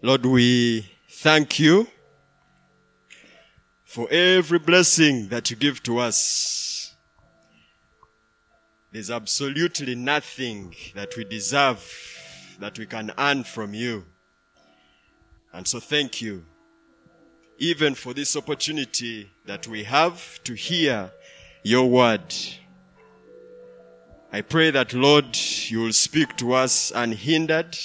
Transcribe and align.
Lord, 0.00 0.24
we 0.26 0.88
thank 1.08 1.58
you 1.58 1.88
for 3.84 4.08
every 4.12 4.60
blessing 4.60 5.26
that 5.28 5.50
you 5.50 5.56
give 5.56 5.82
to 5.82 5.98
us. 5.98 6.94
There's 8.92 9.10
absolutely 9.10 9.96
nothing 9.96 10.72
that 10.94 11.16
we 11.16 11.24
deserve 11.24 11.82
that 12.60 12.78
we 12.78 12.86
can 12.86 13.12
earn 13.18 13.42
from 13.42 13.74
you. 13.74 14.04
And 15.52 15.66
so 15.66 15.80
thank 15.80 16.22
you 16.22 16.44
even 17.58 17.96
for 17.96 18.14
this 18.14 18.36
opportunity 18.36 19.28
that 19.46 19.66
we 19.66 19.82
have 19.82 20.40
to 20.44 20.54
hear 20.54 21.10
your 21.64 21.90
word. 21.90 22.22
I 24.32 24.42
pray 24.42 24.70
that 24.70 24.92
Lord, 24.92 25.36
you 25.66 25.80
will 25.80 25.92
speak 25.92 26.36
to 26.36 26.52
us 26.52 26.92
unhindered. 26.94 27.76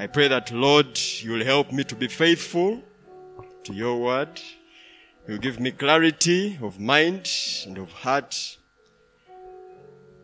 I 0.00 0.06
pray 0.06 0.28
that 0.28 0.50
Lord, 0.50 0.98
you 1.20 1.32
will 1.32 1.44
help 1.44 1.72
me 1.72 1.84
to 1.84 1.94
be 1.94 2.08
faithful 2.08 2.82
to 3.64 3.74
your 3.74 4.00
word. 4.00 4.40
You 5.28 5.34
will 5.34 5.40
give 5.40 5.60
me 5.60 5.72
clarity 5.72 6.58
of 6.62 6.80
mind 6.80 7.30
and 7.66 7.76
of 7.76 7.92
heart. 7.92 8.56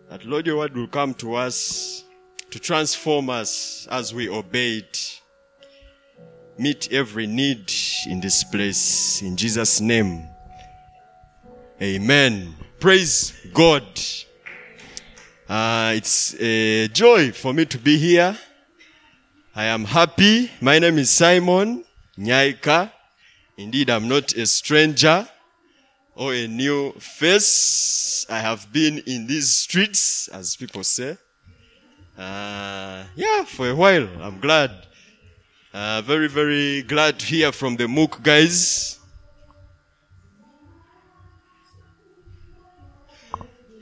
That 0.08 0.24
Lord, 0.24 0.46
your 0.46 0.56
word 0.56 0.74
will 0.74 0.86
come 0.86 1.12
to 1.16 1.34
us 1.34 2.04
to 2.50 2.58
transform 2.58 3.28
us 3.28 3.86
as 3.90 4.14
we 4.14 4.30
obey 4.30 4.78
it. 4.78 5.20
Meet 6.56 6.90
every 6.90 7.26
need 7.26 7.70
in 8.08 8.22
this 8.22 8.44
place. 8.44 9.20
In 9.20 9.36
Jesus' 9.36 9.82
name. 9.82 10.26
Amen. 11.82 12.54
Praise 12.80 13.34
God. 13.52 13.84
Uh, 15.46 15.92
it's 15.94 16.34
a 16.40 16.88
joy 16.88 17.30
for 17.30 17.52
me 17.52 17.66
to 17.66 17.76
be 17.76 17.98
here. 17.98 18.38
I 19.58 19.64
am 19.64 19.86
happy. 19.86 20.50
My 20.60 20.78
name 20.78 20.98
is 20.98 21.10
Simon 21.10 21.82
Nyaika. 22.18 22.92
Indeed, 23.56 23.88
I'm 23.88 24.06
not 24.06 24.34
a 24.34 24.44
stranger 24.44 25.26
or 26.14 26.34
a 26.34 26.46
new 26.46 26.92
face. 26.98 28.26
I 28.28 28.40
have 28.40 28.70
been 28.70 28.98
in 29.06 29.26
these 29.26 29.56
streets, 29.56 30.28
as 30.28 30.56
people 30.56 30.84
say. 30.84 31.16
Uh, 32.18 33.04
yeah, 33.14 33.44
for 33.46 33.70
a 33.70 33.74
while. 33.74 34.06
I'm 34.20 34.40
glad. 34.40 34.72
Uh, 35.72 36.02
very, 36.02 36.28
very 36.28 36.82
glad 36.82 37.18
to 37.20 37.24
hear 37.24 37.50
from 37.50 37.76
the 37.76 37.88
MUK 37.88 38.22
guys. 38.22 38.95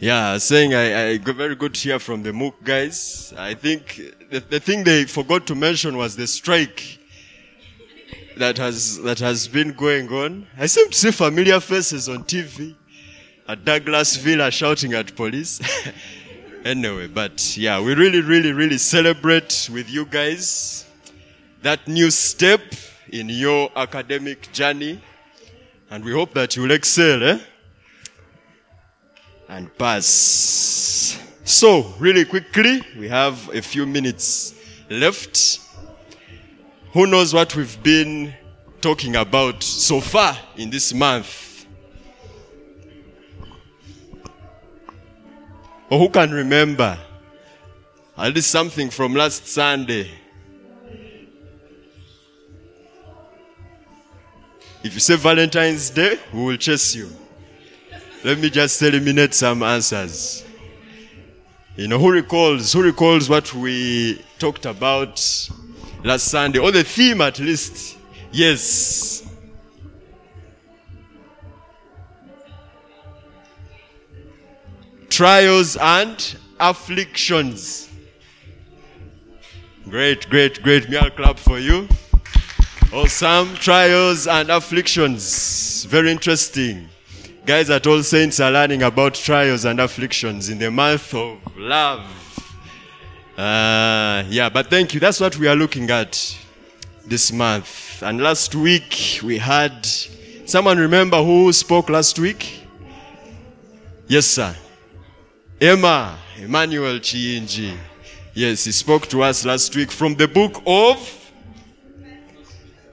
Yeah, 0.05 0.37
saying 0.37 0.75
I, 0.75 1.13
I 1.13 1.17
got 1.17 1.37
very 1.37 1.55
good 1.55 1.75
hear 1.75 1.99
from 1.99 2.23
the 2.23 2.31
MUK 2.31 2.63
guys. 2.63 3.33
I 3.39 3.55
think 3.55 4.03
the, 4.29 4.41
the 4.41 4.61
thing 4.61 4.85
they 4.85 5.05
forgot 5.05 5.47
to 5.47 5.55
mention 5.55 5.97
was 5.97 6.15
the 6.15 6.27
strike 6.27 6.99
that 8.37 8.59
has 8.59 9.01
that 9.01 9.19
has 9.21 9.49
been 9.49 9.73
going 9.73 10.11
on. 10.11 10.47
I 10.59 10.67
seem 10.67 10.91
to 10.91 10.95
see 10.95 11.11
familiar 11.11 11.59
faces 11.59 12.11
on 12.11 12.25
TV 12.25 12.75
at 13.49 13.65
Douglas 13.65 14.17
Villa 14.17 14.51
shouting 14.51 14.93
at 14.93 15.17
police. 15.17 15.63
anyway, 16.67 17.07
but 17.07 17.57
yeah, 17.57 17.81
we 17.81 17.95
really, 17.95 18.21
really, 18.21 18.53
really 18.53 18.77
celebrate 18.77 19.71
with 19.73 19.89
you 19.89 20.05
guys 20.05 20.85
that 21.63 21.89
new 21.89 22.11
step 22.11 22.61
in 23.09 23.31
your 23.31 23.71
academic 23.75 24.53
journey, 24.53 25.01
and 25.89 26.05
we 26.05 26.13
hope 26.13 26.35
that 26.35 26.57
you 26.57 26.63
will 26.65 26.73
excel, 26.73 27.23
eh? 27.23 27.39
And 29.55 29.71
pass. 29.79 31.17
So, 31.45 31.83
really 32.01 32.25
quickly, 32.25 32.83
we 32.99 33.09
have 33.09 33.49
a 33.51 33.63
few 33.63 33.87
minutes 33.87 34.53
left. 34.91 35.61
Who 36.93 37.07
knows 37.07 37.33
what 37.33 37.55
we've 37.55 37.81
been 37.81 38.35
talking 38.81 39.15
about 39.15 39.63
so 39.63 40.01
far 40.01 40.37
in 40.57 40.71
this 40.71 40.93
month? 40.93 41.67
Or 45.89 46.01
who 46.01 46.09
can 46.09 46.33
remember? 46.33 46.99
At 48.19 48.35
least 48.35 48.51
something 48.51 48.91
from 48.91 49.15
last 49.15 49.47
Sunday. 49.47 50.11
If 54.83 54.95
you 54.95 55.01
say 55.01 55.15
Valentine's 55.15 55.91
Day, 55.91 56.19
we 56.33 56.43
will 56.43 56.57
chase 56.57 56.97
you. 56.97 57.09
Let 58.25 58.39
me 58.39 58.49
just 58.49 58.81
eliminate 58.81 59.35
some 59.35 59.63
answers. 59.63 60.47
You 61.77 61.89
know, 61.89 61.99
who 61.99 62.11
recalls, 62.11 62.73
who 62.73 62.83
recalls 62.83 63.29
what 63.29 63.53
we 63.53 64.25
talked 64.39 64.65
about 64.65 65.21
last 66.03 66.29
Sunday, 66.29 66.59
or 66.59 66.73
the 66.73 66.85
theme 66.85 67.21
at 67.21 67.39
least? 67.39 67.99
Yes. 68.33 69.31
Trials 75.11 75.77
and 75.77 76.37
afflictions. 76.59 77.91
Great, 79.87 80.31
great, 80.31 80.63
great. 80.63 80.89
Me, 80.89 80.97
I'll 80.97 81.11
clap 81.11 81.39
for 81.39 81.59
you. 81.59 81.87
Awesome. 82.91 83.55
Trials 83.57 84.27
and 84.27 84.49
afflictions. 84.49 85.85
Very 85.85 86.11
interesting. 86.11 86.89
Guys 87.47 87.69
at 87.69 87.87
All 87.87 88.03
Saints 88.03 88.41
are 88.41 88.51
learning 88.51 88.83
about 88.83 89.13
trials 89.13 89.67
and 89.67 89.79
afflictions 89.79 90.49
in 90.49 90.59
the 90.59 90.71
month 90.71 91.13
of 91.13 91.39
love. 91.59 92.01
Uh, 93.37 94.25
yeah, 94.29 94.49
but 94.49 94.71
thank 94.71 94.95
you. 94.95 95.01
That's 95.01 95.21
what 95.21 95.37
we 95.37 95.47
are 95.47 95.55
looking 95.55 95.91
at 95.91 96.39
this 97.07 97.31
month. 97.33 98.03
And 98.03 98.23
last 98.23 98.55
week 98.55 99.21
we 99.23 99.37
had 99.37 99.85
someone 100.47 100.79
remember 100.79 101.23
who 101.23 101.53
spoke 101.53 101.91
last 101.91 102.19
week? 102.19 102.67
Yes, 104.07 104.25
sir. 104.25 104.57
Emma, 105.61 106.17
Emmanuel 106.39 106.99
Chiinji. 106.99 107.77
Yes, 108.33 108.65
he 108.65 108.73
spoke 108.73 109.07
to 109.09 109.23
us 109.23 109.45
last 109.45 109.77
week 109.77 109.91
from 109.91 110.15
the 110.15 110.27
book 110.27 110.63
of 110.67 111.31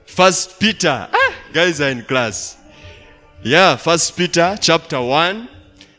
First 0.04 0.60
Peter. 0.60 1.08
Ah, 1.10 1.34
guys 1.54 1.80
are 1.80 1.88
in 1.88 2.02
class. 2.04 2.58
Yeah, 3.44 3.74
First 3.74 4.16
Peter 4.16 4.56
chapter 4.60 5.00
1. 5.00 5.48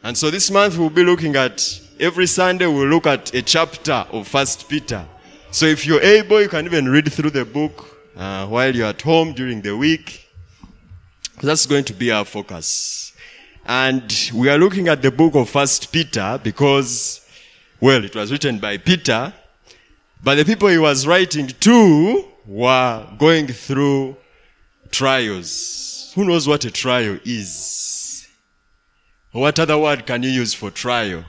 And 0.02 0.18
so 0.18 0.32
this 0.32 0.50
month 0.50 0.78
we'll 0.78 0.90
be 0.90 1.04
looking 1.04 1.36
at 1.36 1.82
every 2.00 2.26
Sunday 2.26 2.68
we'll 2.68 2.88
look 2.88 3.06
at 3.06 3.34
a 3.34 3.42
chapter 3.42 4.06
of 4.14 4.30
First 4.30 4.70
Peter. 4.70 5.06
So 5.52 5.66
if 5.66 5.86
you're 5.86 6.02
able, 6.02 6.42
you 6.42 6.48
can 6.48 6.64
even 6.64 6.88
read 6.88 7.12
through 7.12 7.32
the 7.32 7.44
book 7.44 8.00
uh, 8.16 8.48
while 8.48 8.74
you're 8.74 8.88
at 8.88 9.02
home 9.02 9.34
during 9.34 9.62
the 9.62 9.76
week. 9.76 10.26
That's 11.42 11.66
going 11.66 11.84
to 11.84 11.94
be 11.94 12.14
our 12.14 12.24
focus. 12.24 13.12
And 13.66 14.32
we 14.34 14.48
are 14.48 14.58
looking 14.58 14.88
at 14.88 15.02
the 15.02 15.12
book 15.12 15.36
of 15.36 15.50
First 15.50 15.92
Peter 15.92 16.40
because, 16.42 17.28
well, 17.82 18.06
it 18.06 18.16
was 18.16 18.32
written 18.32 18.58
by 18.58 18.78
Peter, 18.78 19.34
but 20.24 20.36
the 20.36 20.46
people 20.46 20.70
he 20.70 20.78
was 20.78 21.06
writing 21.06 21.48
to 21.48 22.24
were 22.46 23.06
going 23.18 23.48
through 23.48 24.16
trials. 24.92 25.93
Who 26.16 26.26
knows 26.26 26.48
what 26.48 26.64
a 26.64 26.70
trial 26.70 27.18
is? 27.26 28.28
What 29.32 29.58
other 29.60 29.78
word 29.80 30.06
can 30.06 30.22
you 30.22 30.30
use 30.30 30.54
for 30.54 30.70
trial? 30.70 31.26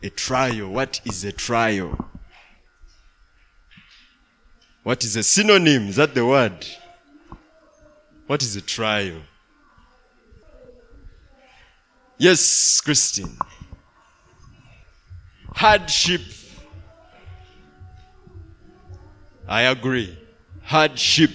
A 0.00 0.10
trial. 0.10 0.68
What 0.68 1.00
is 1.04 1.24
a 1.24 1.32
trial? 1.32 2.08
What 4.84 5.02
is 5.02 5.16
a 5.16 5.24
synonym? 5.24 5.88
Is 5.88 5.96
that 5.96 6.14
the 6.14 6.24
word? 6.24 6.64
What 8.28 8.40
is 8.42 8.54
a 8.54 8.62
trial? 8.62 9.20
Yes, 12.18 12.80
Christine. 12.80 13.36
Hardship. 15.56 16.22
I 19.48 19.62
agree. 19.62 20.16
Hardship. 20.68 21.30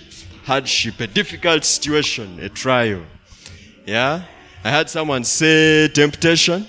Hardship. 0.46 1.00
A 1.00 1.08
difficult 1.08 1.66
situation. 1.66 2.40
A 2.40 2.50
trial. 2.50 3.02
Yeah? 3.84 4.26
I 4.64 4.70
had 4.70 4.90
someone 4.90 5.24
say 5.24 5.88
temptation. 5.88 6.68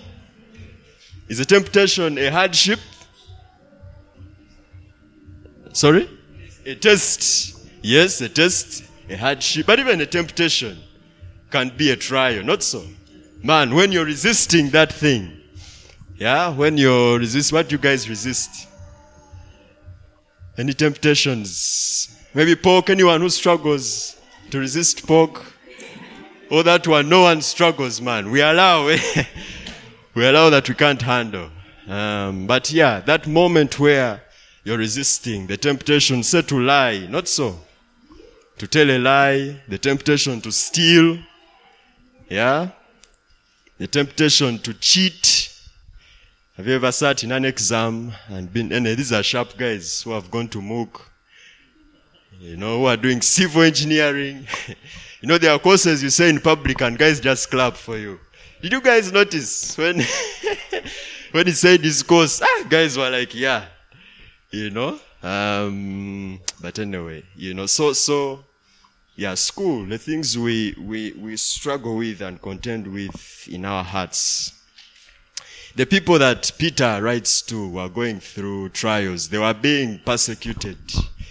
Is 1.29 1.41
a 1.41 1.45
temptation 1.45 2.17
a 2.17 2.31
hardship? 2.31 2.81
Sorry? 5.75 6.09
A 6.65 6.75
test. 6.75 7.69
Yes, 7.83 8.23
a 8.23 8.31
test, 8.31 8.85
a 9.11 9.17
hardship, 9.17 9.67
but 9.67 9.79
even 9.79 10.01
a 10.01 10.07
temptation 10.07 10.79
can 11.51 11.71
be 11.77 11.91
a 11.91 11.97
trial, 11.97 12.43
not 12.43 12.63
so. 12.63 12.83
Man, 13.43 13.75
when 13.75 13.93
you're 13.93 14.07
resisting 14.07 14.71
that 14.71 14.91
thing, 14.91 15.39
yeah, 16.17 16.49
when 16.49 16.79
you're 16.79 17.19
resist, 17.19 17.53
what 17.53 17.71
you 17.71 17.77
guys 17.77 18.09
resist? 18.09 18.69
Any 20.57 20.73
temptations? 20.73 22.14
Maybe 22.37 22.57
pork, 22.57 22.91
anyone 22.91 23.21
who 23.21 23.31
struggles 23.31 24.17
to 24.51 24.59
resist 24.59 25.07
pork? 25.07 25.41
Oh, 26.51 26.65
that 26.65 26.85
one, 26.89 27.09
no 27.09 27.23
one 27.23 27.41
struggles, 27.43 28.01
man. 28.01 28.29
We 28.29 28.41
allow, 28.41 28.87
we 30.15 30.27
allow 30.27 30.51
that 30.51 30.69
we 30.69 30.75
can't 30.75 31.01
handle. 31.01 31.49
Um, 31.87 32.49
but 32.49 32.73
yeah, 32.73 32.99
that 33.01 33.29
moment 33.29 33.79
where 33.79 34.21
you're 34.65 34.79
resisting 34.79 35.47
the 35.47 35.57
temptation, 35.57 36.25
say 36.25 36.43
to 36.43 36.59
lie, 36.59 37.07
not 37.09 37.29
so. 37.29 37.61
To 38.59 38.67
tell 38.67 38.91
a 38.91 38.99
lie, 38.99 39.61
the 39.69 39.79
temptation 39.79 40.41
to 40.41 40.51
steal, 40.51 41.19
yeah, 42.29 42.71
the 43.79 43.87
temptation 43.87 44.59
to 44.59 44.75
cheat. 44.75 45.57
Have 46.57 46.67
you 46.67 46.75
ever 46.75 46.91
sat 46.91 47.23
in 47.23 47.31
an 47.31 47.45
exam 47.45 48.13
and 48.29 48.53
been, 48.53 48.73
and 48.73 48.87
these 48.87 49.13
are 49.13 49.23
sharp 49.23 49.57
guys 49.57 50.03
who 50.03 50.11
have 50.11 50.33
gone 50.33 50.49
to 50.49 50.61
MUK, 50.61 51.14
you 52.41 52.57
know, 52.57 52.79
who 52.79 52.85
are 52.87 52.97
doing 52.97 53.21
civil 53.21 53.63
engineering. 53.63 54.47
you 55.21 55.29
know, 55.29 55.39
there 55.39 55.53
are 55.53 55.59
courses 55.59 56.03
you 56.03 56.11
say 56.11 56.29
in 56.29 56.41
public 56.41 56.81
and 56.83 56.99
guys 56.99 57.21
just 57.21 57.51
clap 57.51 57.77
for 57.77 57.97
you. 57.97 58.19
Did 58.61 58.73
you 58.73 58.81
guys 58.81 59.13
notice 59.13 59.77
when, 59.77 60.03
when 61.33 61.47
he 61.47 61.53
said 61.53 61.83
this 61.83 62.03
course, 62.03 62.41
ah, 62.43 62.65
guys 62.69 62.97
were 62.97 63.11
like, 63.11 63.35
yeah, 63.35 63.67
you 64.51 64.71
know, 64.71 64.99
um, 65.23 66.41
but 66.61 66.79
anyway, 66.79 67.25
you 67.35 67.55
know, 67.55 67.67
so, 67.67 67.93
so, 67.93 68.45
yeah, 69.17 69.35
school, 69.35 69.87
the 69.87 69.99
things 69.99 70.37
we, 70.37 70.75
we, 70.79 71.13
we 71.13 71.37
struggle 71.37 71.97
with 71.97 72.21
and 72.21 72.41
contend 72.41 72.87
with 72.87 73.49
in 73.51 73.65
our 73.65 73.85
hearts. 73.85 74.53
The 75.77 75.87
people 75.87 76.19
that 76.19 76.53
Peter 76.57 77.01
writes 77.03 77.43
to 77.43 77.69
were 77.69 77.89
going 77.89 78.21
through 78.21 78.69
trials. 78.71 79.29
They 79.29 79.39
were 79.39 79.55
being 79.55 80.01
persecuted 80.05 80.79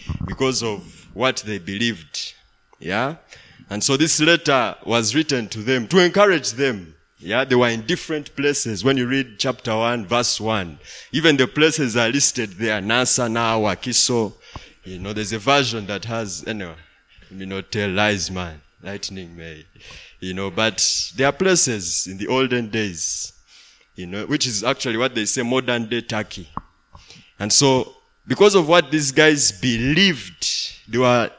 Mm-hmm. 0.08 0.26
because 0.26 0.64
of 0.64 1.08
what 1.14 1.44
they 1.46 1.60
believed. 1.60 2.34
Yeah? 2.80 3.16
And 3.70 3.84
so 3.84 3.96
this 3.98 4.20
letter 4.20 4.76
was 4.86 5.16
written 5.16 5.48
to 5.50 5.60
them 5.60 5.88
to 5.88 6.00
encourage 6.00 6.52
them. 6.52 6.96
Yeah, 7.20 7.46
they 7.46 7.56
were 7.56 7.70
in 7.70 7.86
different 7.86 8.36
places. 8.36 8.84
When 8.84 8.98
you 8.98 9.08
read 9.08 9.40
chapter 9.40 9.74
1, 9.74 10.08
verse 10.08 10.42
1, 10.42 10.78
even 11.14 11.38
the 11.38 11.48
places 11.48 11.96
are 11.96 12.10
listed 12.10 12.52
there. 12.52 12.82
Nasa, 12.82 13.32
Nawa, 13.32 13.78
Kiso. 13.78 14.34
You 14.84 15.00
know, 15.00 15.14
there's 15.14 15.32
a 15.32 15.40
version 15.40 15.86
that 15.88 16.04
has, 16.04 16.44
anyway, 16.46 16.76
me 17.32 17.46
not 17.46 17.72
tell 17.72 17.90
lies, 17.90 18.30
man. 18.30 18.60
Lightning 18.82 19.38
may. 19.38 19.66
You 20.20 20.34
know, 20.34 20.52
but 20.52 21.12
there 21.16 21.28
are 21.28 21.32
places 21.32 22.08
in 22.08 22.18
the 22.18 22.28
olden 22.28 22.70
days, 22.70 23.32
you 23.96 24.08
know, 24.08 24.26
which 24.26 24.46
is 24.46 24.64
actually 24.66 24.98
what 24.98 25.16
they 25.16 25.24
say 25.24 25.44
modern 25.44 25.88
day 25.88 26.02
Turkey. 26.02 26.50
And 27.40 27.54
so, 27.54 27.96
because 28.26 28.56
of 28.56 28.68
what 28.68 28.92
these 28.92 29.12
guys 29.12 29.52
believed, 29.52 30.48
they 30.88 30.98
were 30.98 31.30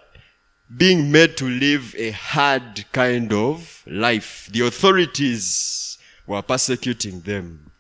being 0.77 1.11
made 1.11 1.37
to 1.37 1.49
live 1.49 1.95
a 1.97 2.11
hard 2.11 2.85
kind 2.93 3.33
of 3.33 3.83
life. 3.87 4.49
The 4.53 4.67
authorities 4.67 5.99
were 6.27 6.43
persecuting 6.43 7.21
them. 7.21 7.71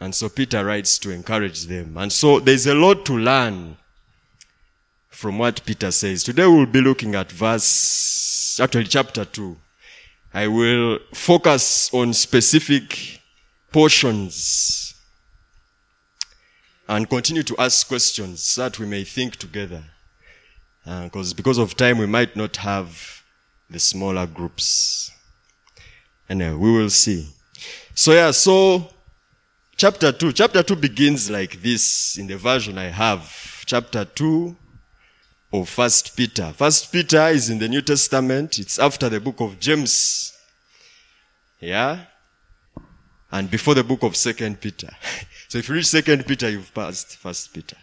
And 0.00 0.14
so 0.14 0.28
Peter 0.28 0.64
writes 0.64 0.98
to 1.00 1.10
encourage 1.10 1.66
them. 1.66 1.96
And 1.96 2.12
so 2.12 2.38
there's 2.40 2.66
a 2.66 2.74
lot 2.74 3.04
to 3.06 3.14
learn 3.14 3.76
from 5.08 5.38
what 5.38 5.64
Peter 5.64 5.90
says. 5.90 6.22
Today 6.22 6.46
we'll 6.46 6.66
be 6.66 6.80
looking 6.80 7.14
at 7.16 7.32
verse, 7.32 8.60
actually 8.60 8.84
chapter 8.84 9.24
2. 9.24 9.56
I 10.32 10.46
will 10.46 11.00
focus 11.12 11.92
on 11.92 12.12
specific 12.12 13.20
portions 13.72 14.87
and 16.88 17.08
continue 17.08 17.42
to 17.42 17.54
ask 17.58 17.86
questions 17.86 18.42
so 18.42 18.62
that 18.62 18.78
we 18.78 18.86
may 18.86 19.04
think 19.04 19.36
together 19.36 19.84
because 20.84 21.32
uh, 21.32 21.36
because 21.36 21.58
of 21.58 21.76
time 21.76 21.98
we 21.98 22.06
might 22.06 22.34
not 22.34 22.56
have 22.56 23.22
the 23.68 23.78
smaller 23.78 24.26
groups. 24.26 25.10
Anyway, 26.30 26.54
we 26.54 26.72
will 26.72 26.90
see. 26.90 27.28
So 27.94 28.12
yeah, 28.12 28.30
so 28.30 28.88
chapter 29.76 30.12
2. 30.12 30.32
Chapter 30.32 30.62
2 30.62 30.76
begins 30.76 31.30
like 31.30 31.60
this 31.62 32.16
in 32.16 32.26
the 32.26 32.38
version 32.38 32.78
I 32.78 32.84
have. 32.86 33.62
Chapter 33.66 34.06
2 34.06 34.56
of 35.52 35.68
First 35.68 36.16
Peter. 36.16 36.52
First 36.56 36.90
Peter 36.90 37.28
is 37.28 37.50
in 37.50 37.58
the 37.58 37.68
New 37.68 37.82
Testament. 37.82 38.58
It's 38.58 38.78
after 38.78 39.10
the 39.10 39.20
book 39.20 39.40
of 39.40 39.58
James. 39.60 40.32
Yeah? 41.60 42.04
And 43.30 43.50
before 43.50 43.74
the 43.74 43.84
book 43.84 44.02
of 44.02 44.16
Second 44.16 44.60
Peter. 44.60 44.90
so 45.48 45.58
if 45.58 45.68
you 45.68 45.74
read 45.74 45.86
Second 45.86 46.26
Peter, 46.26 46.48
you've 46.48 46.72
passed 46.72 47.16
First 47.16 47.52
Peter 47.52 47.76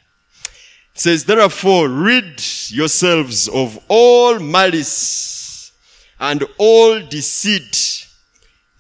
says, 0.96 1.26
Therefore, 1.26 1.90
rid 1.90 2.42
yourselves 2.72 3.48
of 3.50 3.78
all 3.88 4.40
malice 4.40 5.72
and 6.20 6.44
all 6.58 7.00
deceit, 7.02 8.08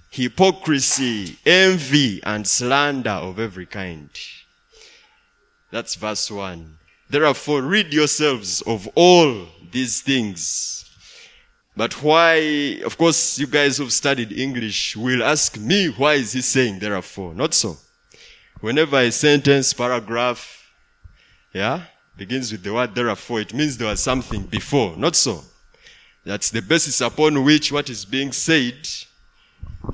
hypocrisy, 0.09 1.37
envy, 1.45 2.23
and 2.23 2.47
slander 2.47 3.09
of 3.09 3.37
every 3.37 3.65
kind. 3.65 4.09
That's 5.71 5.95
verse 5.95 6.31
1. 6.31 6.77
Therefore, 7.09 7.61
rid 7.61 7.93
yourselves 7.93 8.61
of 8.61 8.87
all 8.95 9.47
these 9.71 10.01
things. 10.01 10.84
But 11.77 12.01
why, 12.01 12.79
of 12.85 12.97
course, 12.97 13.37
you 13.37 13.47
guys 13.47 13.77
who've 13.77 13.91
studied 13.91 14.31
English 14.31 14.95
will 14.95 15.23
ask 15.23 15.57
me, 15.57 15.87
why 15.87 16.13
is 16.13 16.31
he 16.31 16.41
saying 16.41 16.79
therefore? 16.79 17.33
Not 17.33 17.53
so. 17.53 17.77
Whenever 18.61 18.97
a 18.99 19.11
sentence, 19.11 19.73
paragraph, 19.73 20.71
yeah, 21.53 21.83
begins 22.17 22.51
with 22.51 22.63
the 22.63 22.73
word 22.73 22.95
"there 22.95 23.05
are 23.05 23.07
therefore, 23.07 23.41
it 23.41 23.53
means 23.53 23.77
there 23.77 23.89
was 23.89 23.99
something 24.01 24.43
before. 24.43 24.95
Not 24.95 25.15
so. 25.15 25.43
That's 26.23 26.49
the 26.49 26.61
basis 26.61 27.01
upon 27.01 27.43
which 27.43 27.71
what 27.71 27.89
is 27.89 28.05
being 28.05 28.31
said 28.31 28.87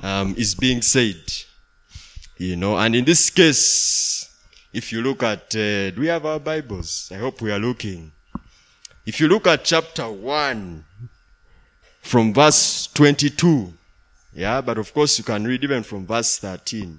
um, 0.02 0.34
is 0.38 0.54
being 0.54 0.82
said. 0.82 1.20
You 2.38 2.56
know, 2.56 2.78
and 2.78 2.94
in 2.94 3.04
this 3.04 3.28
case, 3.30 4.34
if 4.72 4.92
you 4.92 5.02
look 5.02 5.22
at, 5.22 5.54
uh, 5.54 5.90
do 5.90 5.96
we 5.98 6.06
have 6.06 6.24
our 6.24 6.40
Bibles? 6.40 7.10
I 7.12 7.16
hope 7.16 7.42
we 7.42 7.52
are 7.52 7.58
looking. 7.58 8.12
If 9.04 9.20
you 9.20 9.28
look 9.28 9.46
at 9.46 9.64
chapter 9.64 10.10
1, 10.10 10.84
from 12.02 12.34
verse 12.34 12.88
22, 12.88 13.72
yeah, 14.34 14.60
but 14.60 14.76
of 14.76 14.92
course 14.92 15.16
you 15.18 15.24
can 15.24 15.44
read 15.44 15.64
even 15.64 15.82
from 15.82 16.06
verse 16.06 16.36
13. 16.38 16.98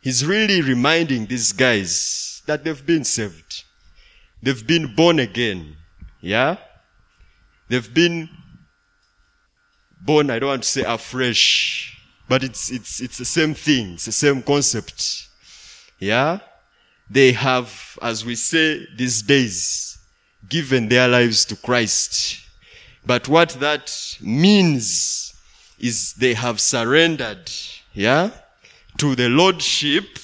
He's 0.00 0.24
really 0.24 0.60
reminding 0.60 1.26
these 1.26 1.52
guys 1.52 2.42
that 2.46 2.64
they've 2.64 2.86
been 2.86 3.04
saved. 3.04 3.64
They've 4.42 4.66
been 4.66 4.94
born 4.94 5.20
again. 5.20 5.76
Yeah? 6.20 6.56
They've 7.68 7.92
been 7.92 8.28
born, 10.00 10.30
I 10.30 10.38
don't 10.38 10.48
want 10.48 10.64
to 10.64 10.68
say 10.68 10.82
afresh, 10.82 11.96
but 12.28 12.42
it's, 12.42 12.70
it's, 12.70 13.00
it's 13.00 13.18
the 13.18 13.24
same 13.24 13.54
thing. 13.54 13.94
It's 13.94 14.06
the 14.06 14.12
same 14.12 14.42
concept. 14.42 15.28
Yeah? 15.98 16.40
They 17.08 17.32
have, 17.32 17.98
as 18.02 18.24
we 18.24 18.34
say 18.34 18.86
these 18.96 19.22
days, 19.22 19.98
given 20.48 20.88
their 20.88 21.06
lives 21.08 21.44
to 21.46 21.56
Christ. 21.56 22.41
But 23.04 23.28
what 23.28 23.50
that 23.60 24.16
means 24.20 25.34
is 25.78 26.14
they 26.14 26.34
have 26.34 26.60
surrendered, 26.60 27.50
yeah, 27.92 28.30
to 28.98 29.14
the 29.14 29.28
Lordship 29.28 30.18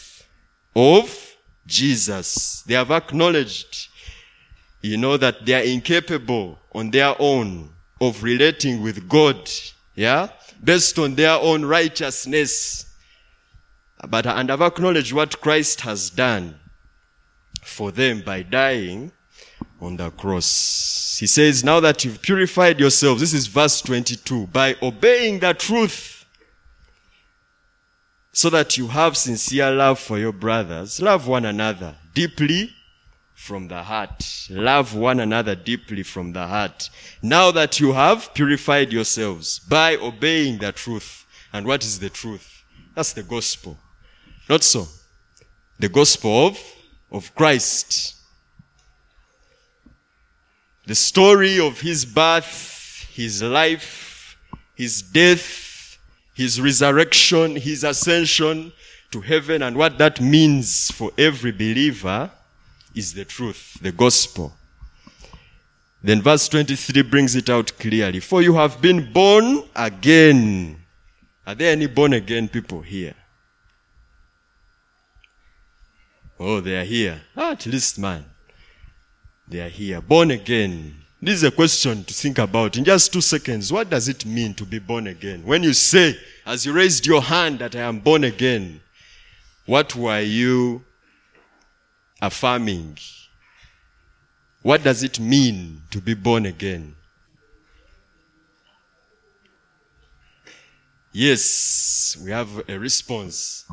of 0.76 1.36
Jesus. 1.66 2.62
They 2.62 2.74
have 2.74 2.90
acknowledged 2.90 3.88
you 4.80 4.96
know 4.96 5.16
that 5.16 5.44
they 5.44 5.54
are 5.54 5.64
incapable 5.64 6.58
on 6.72 6.90
their 6.90 7.14
own 7.18 7.70
of 8.00 8.22
relating 8.22 8.82
with 8.82 9.08
God, 9.08 9.50
yeah, 9.94 10.28
based 10.62 10.98
on 10.98 11.16
their 11.16 11.34
own 11.34 11.64
righteousness. 11.64 12.86
But 14.08 14.26
and 14.26 14.50
have 14.50 14.62
acknowledged 14.62 15.12
what 15.12 15.40
Christ 15.40 15.80
has 15.80 16.10
done 16.10 16.60
for 17.62 17.90
them 17.90 18.20
by 18.20 18.42
dying 18.42 19.10
on 19.80 19.96
the 19.96 20.10
cross. 20.10 21.16
He 21.18 21.26
says, 21.26 21.64
now 21.64 21.80
that 21.80 22.04
you've 22.04 22.22
purified 22.22 22.80
yourselves, 22.80 23.20
this 23.20 23.34
is 23.34 23.46
verse 23.46 23.80
22, 23.80 24.48
by 24.48 24.76
obeying 24.82 25.40
the 25.40 25.54
truth, 25.54 26.24
so 28.32 28.50
that 28.50 28.76
you 28.78 28.86
have 28.86 29.16
sincere 29.16 29.70
love 29.70 29.98
for 29.98 30.18
your 30.18 30.32
brothers, 30.32 31.02
love 31.02 31.26
one 31.26 31.44
another 31.44 31.96
deeply 32.14 32.70
from 33.34 33.68
the 33.68 33.82
heart. 33.82 34.48
Love 34.50 34.94
one 34.94 35.20
another 35.20 35.54
deeply 35.54 36.02
from 36.02 36.32
the 36.32 36.46
heart. 36.46 36.90
Now 37.22 37.50
that 37.52 37.80
you 37.80 37.92
have 37.92 38.34
purified 38.34 38.92
yourselves 38.92 39.60
by 39.60 39.96
obeying 39.96 40.58
the 40.58 40.72
truth. 40.72 41.24
And 41.52 41.66
what 41.66 41.84
is 41.84 41.98
the 41.98 42.10
truth? 42.10 42.64
That's 42.94 43.12
the 43.12 43.22
gospel. 43.22 43.78
Not 44.48 44.64
so. 44.64 44.86
The 45.78 45.88
gospel 45.88 46.48
of, 46.48 46.58
of 47.10 47.34
Christ. 47.34 48.16
The 50.88 50.94
story 50.94 51.60
of 51.60 51.82
his 51.82 52.06
birth, 52.06 53.10
his 53.12 53.42
life, 53.42 54.38
his 54.74 55.02
death, 55.02 55.98
his 56.32 56.58
resurrection, 56.58 57.56
his 57.56 57.84
ascension 57.84 58.72
to 59.10 59.20
heaven, 59.20 59.62
and 59.62 59.76
what 59.76 59.98
that 59.98 60.18
means 60.18 60.90
for 60.90 61.10
every 61.18 61.52
believer 61.52 62.30
is 62.94 63.12
the 63.12 63.26
truth, 63.26 63.76
the 63.82 63.92
gospel. 63.92 64.50
Then 66.02 66.22
verse 66.22 66.48
23 66.48 67.02
brings 67.02 67.36
it 67.36 67.50
out 67.50 67.70
clearly. 67.78 68.20
For 68.20 68.40
you 68.40 68.54
have 68.54 68.80
been 68.80 69.12
born 69.12 69.64
again. 69.76 70.82
Are 71.46 71.54
there 71.54 71.72
any 71.72 71.86
born 71.86 72.14
again 72.14 72.48
people 72.48 72.80
here? 72.80 73.14
Oh, 76.40 76.60
they 76.60 76.78
are 76.80 76.84
here. 76.84 77.20
Ah, 77.36 77.52
at 77.52 77.66
least, 77.66 77.98
man. 77.98 78.24
They 79.50 79.60
are 79.60 79.68
here. 79.68 80.00
Born 80.00 80.30
again. 80.30 80.94
This 81.20 81.36
is 81.36 81.44
a 81.44 81.50
question 81.50 82.04
to 82.04 82.14
think 82.14 82.38
about. 82.38 82.76
In 82.76 82.84
just 82.84 83.12
two 83.12 83.20
seconds, 83.20 83.72
what 83.72 83.90
does 83.90 84.08
it 84.08 84.24
mean 84.24 84.54
to 84.54 84.64
be 84.64 84.78
born 84.78 85.06
again? 85.06 85.42
When 85.44 85.62
you 85.62 85.72
say, 85.72 86.16
as 86.46 86.66
you 86.66 86.72
raised 86.72 87.06
your 87.06 87.22
hand, 87.22 87.58
that 87.60 87.74
I 87.74 87.80
am 87.80 87.98
born 88.00 88.24
again, 88.24 88.80
what 89.66 89.96
were 89.96 90.20
you 90.20 90.84
affirming? 92.20 92.98
What 94.62 94.84
does 94.84 95.02
it 95.02 95.18
mean 95.18 95.82
to 95.90 96.00
be 96.00 96.14
born 96.14 96.46
again? 96.46 96.94
Yes, 101.12 102.16
we 102.22 102.30
have 102.30 102.48
a 102.68 102.78
response. 102.78 103.64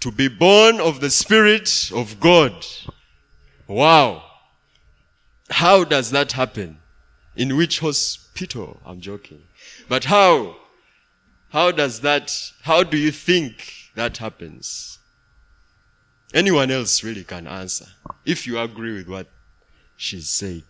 To 0.00 0.10
be 0.10 0.28
born 0.28 0.80
of 0.80 1.00
the 1.00 1.10
Spirit 1.10 1.90
of 1.94 2.20
God. 2.20 2.66
Wow. 3.66 4.22
How 5.50 5.84
does 5.84 6.10
that 6.10 6.32
happen? 6.32 6.78
In 7.36 7.56
which 7.56 7.80
hospital? 7.80 8.80
I'm 8.84 9.00
joking. 9.00 9.42
But 9.88 10.04
how? 10.04 10.56
How 11.50 11.70
does 11.70 12.00
that, 12.00 12.34
how 12.62 12.82
do 12.82 12.96
you 12.96 13.10
think 13.10 13.90
that 13.94 14.18
happens? 14.18 14.98
Anyone 16.32 16.70
else 16.70 17.02
really 17.02 17.24
can 17.24 17.46
answer. 17.46 17.86
If 18.24 18.46
you 18.46 18.58
agree 18.58 18.94
with 18.94 19.08
what 19.08 19.28
she 19.96 20.20
said. 20.20 20.62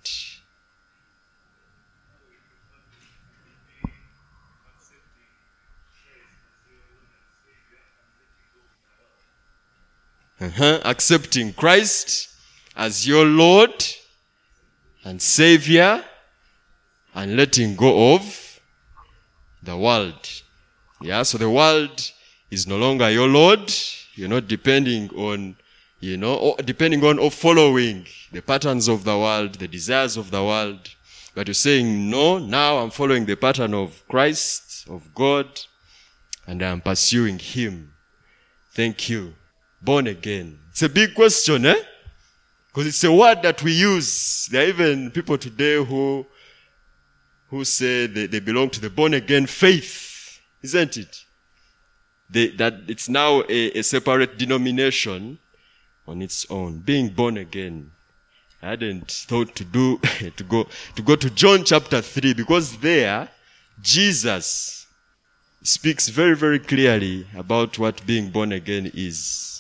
Uh-huh. 10.41 10.81
Accepting 10.87 11.53
Christ 11.53 12.31
as 12.75 13.07
your 13.07 13.27
Lord 13.27 13.85
and 15.05 15.21
Savior 15.21 16.03
and 17.15 17.37
letting 17.37 17.77
go 17.77 18.15
of 18.15 18.61
the 19.63 19.77
world. 19.77 20.31
Yeah, 21.03 21.25
so 21.25 21.37
the 21.37 21.51
world 21.51 22.11
is 22.51 22.67
no 22.67 22.79
longer 22.79 23.11
your 23.11 23.29
Lord. 23.29 23.71
You're 24.15 24.31
not 24.31 24.49
depending 24.49 25.11
on, 25.11 25.57
you 26.01 26.17
know, 26.17 26.37
or 26.37 26.57
depending 26.57 27.05
on 27.05 27.19
or 27.19 27.31
following 27.31 28.07
the 28.33 28.41
patterns 28.41 28.89
of 28.89 29.05
the 29.05 29.19
world, 29.19 29.57
the 29.57 29.69
desires 29.69 30.17
of 30.17 30.31
the 30.31 30.43
world. 30.43 30.89
But 31.35 31.49
you're 31.49 31.55
saying, 31.55 32.09
no, 32.09 32.39
now 32.39 32.79
I'm 32.79 32.91
following 32.91 33.27
the 33.27 33.37
pattern 33.37 33.75
of 33.75 34.03
Christ, 34.09 34.89
of 34.89 35.15
God, 35.15 35.49
and 36.47 36.63
I'm 36.63 36.81
pursuing 36.81 37.39
Him. 37.39 37.93
Thank 38.73 39.11
you 39.11 39.35
born 39.81 40.07
again? 40.07 40.59
It's 40.71 40.83
a 40.83 40.89
big 40.89 41.15
question, 41.15 41.67
eh? 41.67 41.83
Because 42.69 42.87
it's 42.87 43.05
a 43.05 43.13
word 43.13 43.43
that 43.43 43.63
we 43.63 43.73
use. 43.73 44.47
There 44.51 44.65
are 44.65 44.69
even 44.69 45.11
people 45.11 45.37
today 45.37 45.83
who, 45.85 46.25
who 47.49 47.65
say 47.65 48.07
they, 48.07 48.27
they 48.27 48.41
belong 48.41 48.71
to 48.71 48.81
the 48.81 48.91
born 48.91 49.15
again 49.15 49.47
faith, 49.47 50.41
isn't 50.63 50.97
it? 50.97 51.25
They, 52.29 52.49
that 52.49 52.75
it's 52.87 53.09
now 53.09 53.43
a, 53.49 53.79
a 53.79 53.83
separate 53.83 54.39
denomination 54.39 55.39
on 56.07 56.23
its 56.23 56.47
own. 56.49 56.79
Being 56.79 57.09
born 57.09 57.39
again. 57.39 57.91
I 58.63 58.71
hadn't 58.71 59.11
thought 59.11 59.55
to 59.57 59.65
do, 59.65 59.99
to 60.37 60.45
go, 60.45 60.69
to 60.95 61.03
go 61.03 61.17
to 61.17 61.31
John 61.31 61.65
chapter 61.65 62.03
3 62.03 62.35
because 62.35 62.77
there, 62.79 63.29
Jesus 63.81 64.87
speaks 65.63 66.09
very, 66.09 66.37
very 66.37 66.59
clearly 66.59 67.27
about 67.37 67.79
what 67.79 68.05
being 68.07 68.31
born 68.31 68.53
again 68.53 68.91
is 68.95 69.60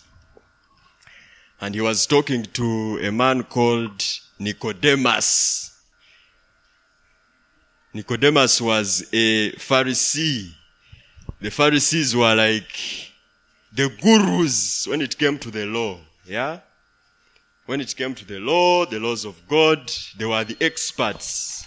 and 1.61 1.75
he 1.75 1.81
was 1.81 2.07
talking 2.07 2.45
to 2.45 2.99
a 3.03 3.13
man 3.13 3.43
called 3.43 4.03
Nicodemus. 4.39 5.79
Nicodemus 7.93 8.61
was 8.61 9.03
a 9.13 9.53
Pharisee. 9.53 10.53
The 11.41 11.51
Pharisees 11.51 12.17
were 12.17 12.35
like 12.35 12.73
the 13.73 13.89
gurus 14.01 14.87
when 14.89 15.03
it 15.03 15.19
came 15.19 15.39
to 15.39 15.51
the 15.51 15.67
law. 15.67 15.99
Yeah? 16.25 16.61
When 17.67 17.81
it 17.81 17.95
came 17.95 18.15
to 18.15 18.25
the 18.25 18.39
law, 18.39 18.87
the 18.87 18.99
laws 18.99 19.25
of 19.25 19.37
God, 19.47 19.93
they 20.17 20.25
were 20.25 20.45
the 20.45 20.57
experts. 20.61 21.67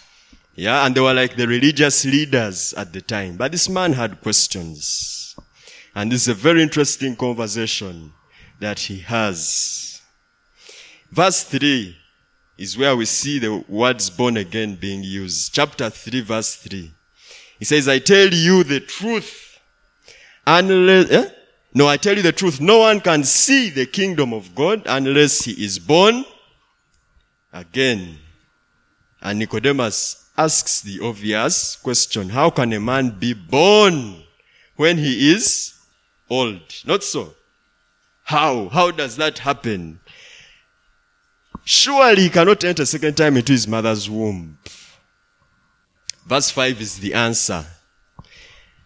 Yeah, 0.56 0.86
and 0.86 0.94
they 0.94 1.02
were 1.02 1.14
like 1.14 1.36
the 1.36 1.48
religious 1.48 2.06
leaders 2.06 2.74
at 2.74 2.94
the 2.94 3.02
time. 3.02 3.38
But 3.38 3.52
this 3.52 3.70
man 3.70 3.94
had 3.94 4.22
questions. 4.22 5.36
And 5.96 6.12
this 6.12 6.24
is 6.24 6.28
a 6.30 6.34
very 6.34 6.62
interesting 6.62 7.16
conversation 7.16 8.12
that 8.64 8.80
he 8.80 9.00
has. 9.00 10.02
Verse 11.12 11.44
3 11.44 11.96
is 12.58 12.78
where 12.78 12.96
we 12.96 13.06
see 13.06 13.38
the 13.38 13.64
words 13.68 14.10
born 14.10 14.38
again 14.38 14.76
being 14.76 15.04
used. 15.04 15.54
Chapter 15.54 15.90
3, 15.90 16.22
verse 16.22 16.56
3. 16.56 16.92
He 17.60 17.66
says, 17.66 17.88
I 17.88 18.00
tell 18.00 18.30
you 18.30 18.64
the 18.64 18.80
truth. 18.80 19.60
Unless, 20.48 21.12
eh? 21.12 21.30
No, 21.74 21.88
I 21.88 21.98
tell 21.98 22.16
you 22.16 22.22
the 22.22 22.32
truth. 22.32 22.62
No 22.62 22.80
one 22.80 23.02
can 23.02 23.24
see 23.24 23.70
the 23.70 23.86
kingdom 23.86 24.34
of 24.34 24.56
God 24.56 24.84
unless 24.86 25.44
he 25.44 25.52
is 25.64 25.78
born 25.78 26.24
again. 27.52 28.18
And 29.22 29.40
Nicodemus 29.40 30.30
asks 30.38 30.82
the 30.82 31.00
obvious 31.02 31.76
question. 31.76 32.30
How 32.30 32.50
can 32.50 32.72
a 32.74 32.80
man 32.80 33.12
be 33.12 33.34
born 33.34 34.24
when 34.76 34.98
he 34.98 35.32
is 35.34 35.74
old? 36.30 36.62
Not 36.86 37.04
so. 37.04 37.34
How? 38.24 38.70
How 38.70 38.92
does 38.92 39.18
that 39.18 39.40
happen? 39.40 40.00
Surely 41.66 42.24
he 42.24 42.30
cannot 42.30 42.64
enter 42.64 42.86
second 42.86 43.16
time 43.16 43.38
into 43.38 43.52
his 43.52 43.68
mother's 43.68 44.10
womb. 44.10 44.58
Verse 46.26 46.50
5 46.50 46.82
is 46.82 47.00
the 47.00 47.14
answer. 47.14 47.66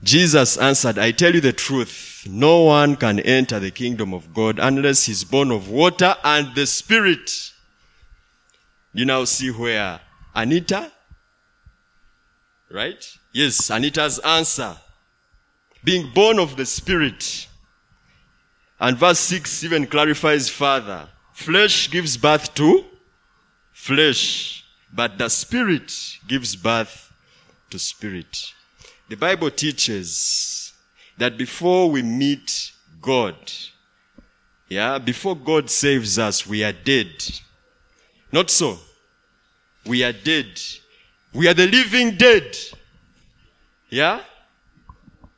Jesus 0.03 0.58
answered, 0.58 0.98
I 0.98 1.12
tell 1.12 1.34
you 1.34 1.41
the 1.41 1.53
truth. 1.53 2.27
No 2.29 2.63
one 2.63 2.96
can 2.96 3.20
enter 3.20 3.60
the 3.60 3.72
kingdom 3.72 4.13
of 4.13 4.34
God 4.34 4.60
unless 4.60 5.06
he's 5.06 5.24
born 5.24 5.51
of 5.51 5.70
water 5.70 6.15
and 6.24 6.53
the 6.56 6.65
Spirit. 6.67 7.32
You 8.94 9.06
now 9.06 9.24
see 9.24 9.50
where 9.50 10.00
Anita, 10.36 10.91
right? 12.72 13.17
Yes, 13.32 13.72
Anita's 13.72 14.20
answer. 14.20 14.77
Being 15.84 16.12
born 16.13 16.38
of 16.39 16.58
the 16.58 16.65
Spirit. 16.65 17.47
And 18.79 18.98
verse 18.98 19.19
6 19.19 19.63
even 19.63 19.88
clarifies 19.88 20.50
further. 20.50 21.07
Flesh 21.34 21.89
gives 21.89 22.17
birth 22.17 22.53
to 22.55 22.84
flesh, 23.74 24.65
but 24.93 25.17
the 25.17 25.29
Spirit 25.29 25.91
gives 26.27 26.55
birth 26.55 27.07
to 27.69 27.79
spirit. 27.79 28.53
The 29.10 29.15
Bible 29.15 29.51
teaches 29.51 30.74
that 31.17 31.38
before 31.38 31.89
we 31.89 32.01
meet 32.01 32.72
God, 33.01 33.36
yeah, 34.67 34.98
before 34.98 35.36
God 35.36 35.69
saves 35.69 36.19
us, 36.19 36.46
we 36.46 36.63
are 36.63 36.74
dead. 36.74 37.10
Not 38.31 38.50
so. 38.50 38.77
We 39.86 40.03
are 40.03 40.12
dead. 40.12 40.60
We 41.34 41.48
are 41.48 41.53
the 41.53 41.67
living 41.67 42.17
dead. 42.17 42.57
Yeah? 43.89 44.22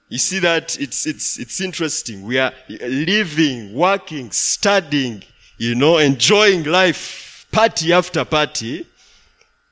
You 0.09 0.17
see 0.17 0.39
that 0.39 0.79
it's, 0.79 1.05
it's, 1.05 1.37
it's 1.37 1.61
interesting. 1.61 2.23
We 2.23 2.39
are 2.39 2.51
living, 2.67 3.75
working, 3.75 4.31
studying, 4.31 5.23
you 5.57 5.75
know, 5.75 5.99
enjoying 5.99 6.63
life, 6.63 7.45
party 7.51 7.93
after 7.93 8.25
party, 8.25 8.87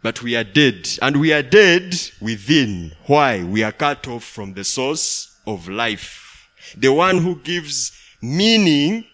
but 0.03 0.22
we 0.22 0.36
are 0.36 0.44
dead. 0.44 0.88
And 1.01 1.20
we 1.20 1.34
are 1.34 1.41
dead 1.41 2.00
within. 2.22 2.94
Why? 3.08 3.44
We 3.44 3.63
are 3.63 3.72
cut 3.72 4.08
off 4.08 4.24
from 4.24 4.53
the 4.53 4.63
source 4.63 5.36
of 5.48 5.67
life. 5.67 6.48
The 6.77 6.94
one 6.94 7.17
who 7.17 7.38
gives 7.38 7.91
meaning 8.22 9.06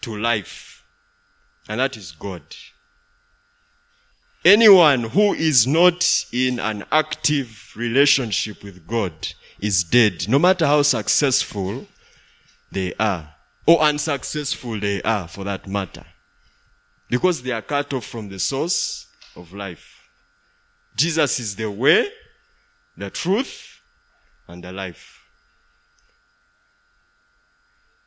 to 0.00 0.16
life. 0.16 0.82
And 1.68 1.78
that 1.78 1.98
is 1.98 2.12
God. 2.12 2.42
Anyone 4.46 5.02
who 5.02 5.34
is 5.34 5.66
not 5.66 6.24
in 6.32 6.58
an 6.58 6.84
active 6.90 7.74
relationship 7.76 8.64
with 8.64 8.86
God 8.86 9.12
is 9.60 9.84
dead, 9.84 10.28
no 10.28 10.38
matter 10.38 10.66
how 10.66 10.82
successful 10.82 11.86
they 12.72 12.94
are, 12.94 13.34
or 13.66 13.80
unsuccessful 13.80 14.80
they 14.80 15.02
are 15.02 15.28
for 15.28 15.44
that 15.44 15.66
matter. 15.66 16.04
Because 17.08 17.42
they 17.42 17.52
are 17.52 17.62
cut 17.62 17.92
off 17.92 18.04
from 18.04 18.28
the 18.28 18.38
source 18.38 19.06
of 19.36 19.52
life. 19.52 20.08
Jesus 20.96 21.38
is 21.40 21.56
the 21.56 21.70
way, 21.70 22.08
the 22.96 23.10
truth, 23.10 23.80
and 24.48 24.64
the 24.64 24.72
life. 24.72 25.18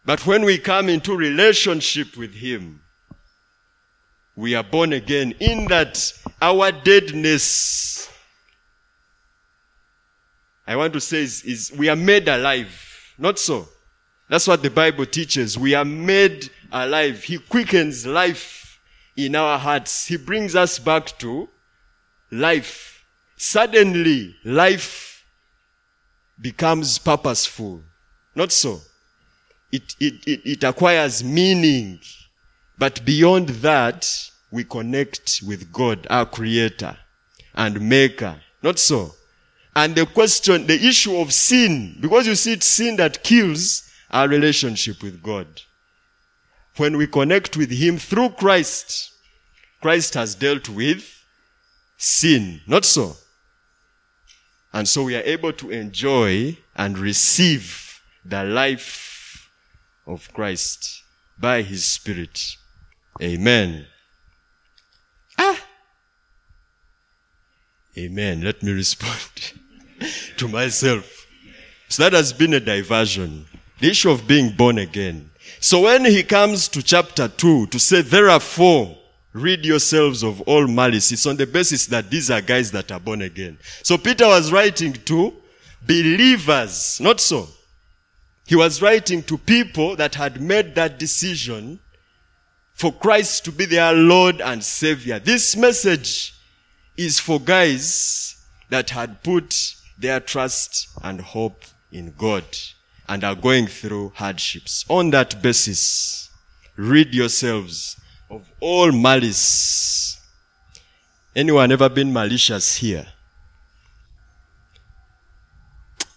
But 0.05 0.25
when 0.25 0.43
we 0.43 0.57
come 0.57 0.89
into 0.89 1.15
relationship 1.15 2.17
with 2.17 2.33
Him, 2.33 2.81
we 4.35 4.55
are 4.55 4.63
born 4.63 4.93
again 4.93 5.33
in 5.39 5.65
that 5.65 6.11
our 6.41 6.71
deadness 6.71 8.09
I 10.65 10.75
want 10.75 10.93
to 10.93 11.01
say 11.01 11.21
is, 11.23 11.43
is 11.43 11.71
we 11.77 11.89
are 11.89 11.95
made 11.95 12.27
alive. 12.27 13.13
Not 13.17 13.39
so. 13.39 13.67
That's 14.29 14.47
what 14.47 14.63
the 14.63 14.69
Bible 14.69 15.05
teaches. 15.05 15.57
We 15.57 15.75
are 15.75 15.85
made 15.85 16.49
alive. 16.71 17.23
He 17.23 17.37
quickens 17.37 18.05
life 18.07 18.79
in 19.15 19.35
our 19.35 19.59
hearts. 19.59 20.07
He 20.07 20.17
brings 20.17 20.55
us 20.55 20.79
back 20.79 21.17
to 21.19 21.49
life. 22.31 23.05
Suddenly, 23.35 24.35
life 24.45 25.25
becomes 26.39 26.97
purposeful. 26.97 27.81
Not 28.35 28.51
so. 28.51 28.79
It, 29.71 29.95
it, 29.99 30.13
it, 30.25 30.41
it 30.45 30.63
acquires 30.63 31.23
meaning. 31.23 31.99
But 32.77 33.03
beyond 33.05 33.49
that, 33.49 34.09
we 34.51 34.63
connect 34.63 35.41
with 35.45 35.71
God, 35.71 36.07
our 36.09 36.25
creator 36.25 36.97
and 37.53 37.81
maker. 37.81 38.39
Not 38.61 38.79
so. 38.79 39.13
And 39.75 39.95
the 39.95 40.05
question, 40.05 40.67
the 40.67 40.87
issue 40.87 41.17
of 41.17 41.33
sin, 41.33 41.97
because 41.99 42.27
you 42.27 42.35
see 42.35 42.53
it's 42.53 42.67
sin 42.67 42.95
that 42.97 43.23
kills 43.23 43.89
our 44.11 44.27
relationship 44.27 45.01
with 45.01 45.23
God. 45.23 45.47
When 46.77 46.97
we 46.97 47.07
connect 47.07 47.57
with 47.57 47.71
Him 47.71 47.97
through 47.97 48.29
Christ, 48.29 49.11
Christ 49.81 50.13
has 50.13 50.35
dealt 50.35 50.69
with 50.69 51.09
sin. 51.97 52.61
Not 52.67 52.85
so. 52.85 53.15
And 54.71 54.87
so 54.87 55.03
we 55.03 55.15
are 55.15 55.23
able 55.23 55.53
to 55.53 55.71
enjoy 55.71 56.57
and 56.75 56.97
receive 56.97 58.01
the 58.23 58.43
life 58.43 59.49
of 60.05 60.31
Christ 60.33 61.03
by 61.39 61.63
His 61.63 61.83
Spirit. 61.83 62.57
Amen. 63.21 63.87
Ah! 65.37 65.59
Amen. 67.97 68.41
Let 68.41 68.61
me 68.61 68.71
respond 68.83 69.53
to 70.37 70.47
myself. 70.47 71.27
So 71.89 72.03
that 72.03 72.13
has 72.13 72.33
been 72.33 72.53
a 72.53 72.59
diversion. 72.59 73.45
The 73.79 73.89
issue 73.89 74.09
of 74.09 74.27
being 74.27 74.51
born 74.55 74.77
again. 74.77 75.29
So 75.59 75.81
when 75.81 76.05
he 76.05 76.23
comes 76.23 76.67
to 76.69 76.81
chapter 76.81 77.27
2 77.27 77.67
to 77.67 77.79
say, 77.79 78.01
therefore, 78.01 78.97
rid 79.33 79.65
yourselves 79.65 80.23
of 80.23 80.41
all 80.41 80.67
malice, 80.67 81.11
it's 81.11 81.25
on 81.25 81.37
the 81.37 81.47
basis 81.47 81.85
that 81.87 82.09
these 82.09 82.31
are 82.31 82.41
guys 82.41 82.71
that 82.71 82.91
are 82.91 82.99
born 82.99 83.21
again. 83.21 83.57
So 83.81 83.97
Peter 83.97 84.27
was 84.27 84.51
writing 84.51 84.93
to 84.93 85.33
believers, 85.85 86.99
not 87.01 87.19
so. 87.19 87.47
He 88.45 88.55
was 88.55 88.81
writing 88.81 89.23
to 89.23 89.37
people 89.37 89.95
that 89.95 90.15
had 90.15 90.41
made 90.41 90.75
that 90.75 90.99
decision 90.99 91.79
for 92.73 92.91
Christ 92.91 93.45
to 93.45 93.51
be 93.51 93.65
their 93.65 93.93
Lord 93.93 94.41
and 94.41 94.63
Savior. 94.63 95.19
This 95.19 95.55
message 95.55 96.33
is 96.97 97.19
for 97.19 97.39
guys 97.39 98.35
that 98.69 98.89
had 98.89 99.23
put 99.23 99.75
their 99.97 100.19
trust 100.19 100.89
and 101.03 101.21
hope 101.21 101.63
in 101.91 102.13
God 102.17 102.43
and 103.07 103.23
are 103.23 103.35
going 103.35 103.67
through 103.67 104.13
hardships. 104.15 104.85
On 104.89 105.09
that 105.11 105.41
basis, 105.41 106.29
rid 106.75 107.13
yourselves 107.13 107.99
of 108.29 108.47
all 108.59 108.91
malice. 108.91 110.19
Anyone 111.35 111.71
ever 111.71 111.89
been 111.89 112.11
malicious 112.13 112.77
here? 112.77 113.07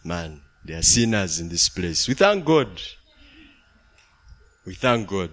Man, 0.05 0.41
there 0.65 0.79
are 0.79 0.83
sinners 0.83 1.41
in 1.41 1.49
this 1.49 1.69
place. 1.69 2.07
We 2.07 2.15
thank 2.15 2.45
God. 2.45 2.69
We 4.65 4.75
thank 4.75 5.09
God. 5.09 5.31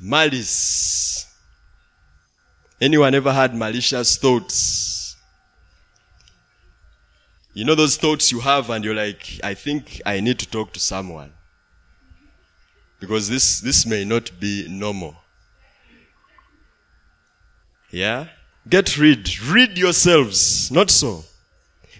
Malice. 0.00 1.26
Anyone 2.80 3.14
ever 3.14 3.32
had 3.32 3.54
malicious 3.54 4.16
thoughts? 4.16 4.99
You 7.60 7.66
know 7.66 7.74
those 7.74 7.98
thoughts 7.98 8.32
you 8.32 8.40
have 8.40 8.70
and 8.70 8.82
you're 8.82 8.94
like, 8.94 9.38
I 9.44 9.52
think 9.52 10.00
I 10.06 10.20
need 10.20 10.38
to 10.38 10.48
talk 10.48 10.72
to 10.72 10.80
someone. 10.80 11.30
Because 12.98 13.28
this, 13.28 13.60
this 13.60 13.84
may 13.84 14.02
not 14.02 14.30
be 14.40 14.66
normal. 14.66 15.14
Yeah? 17.90 18.28
Get 18.66 18.96
rid. 18.96 19.38
Rid 19.42 19.76
yourselves. 19.76 20.70
Not 20.70 20.88
so. 20.88 21.22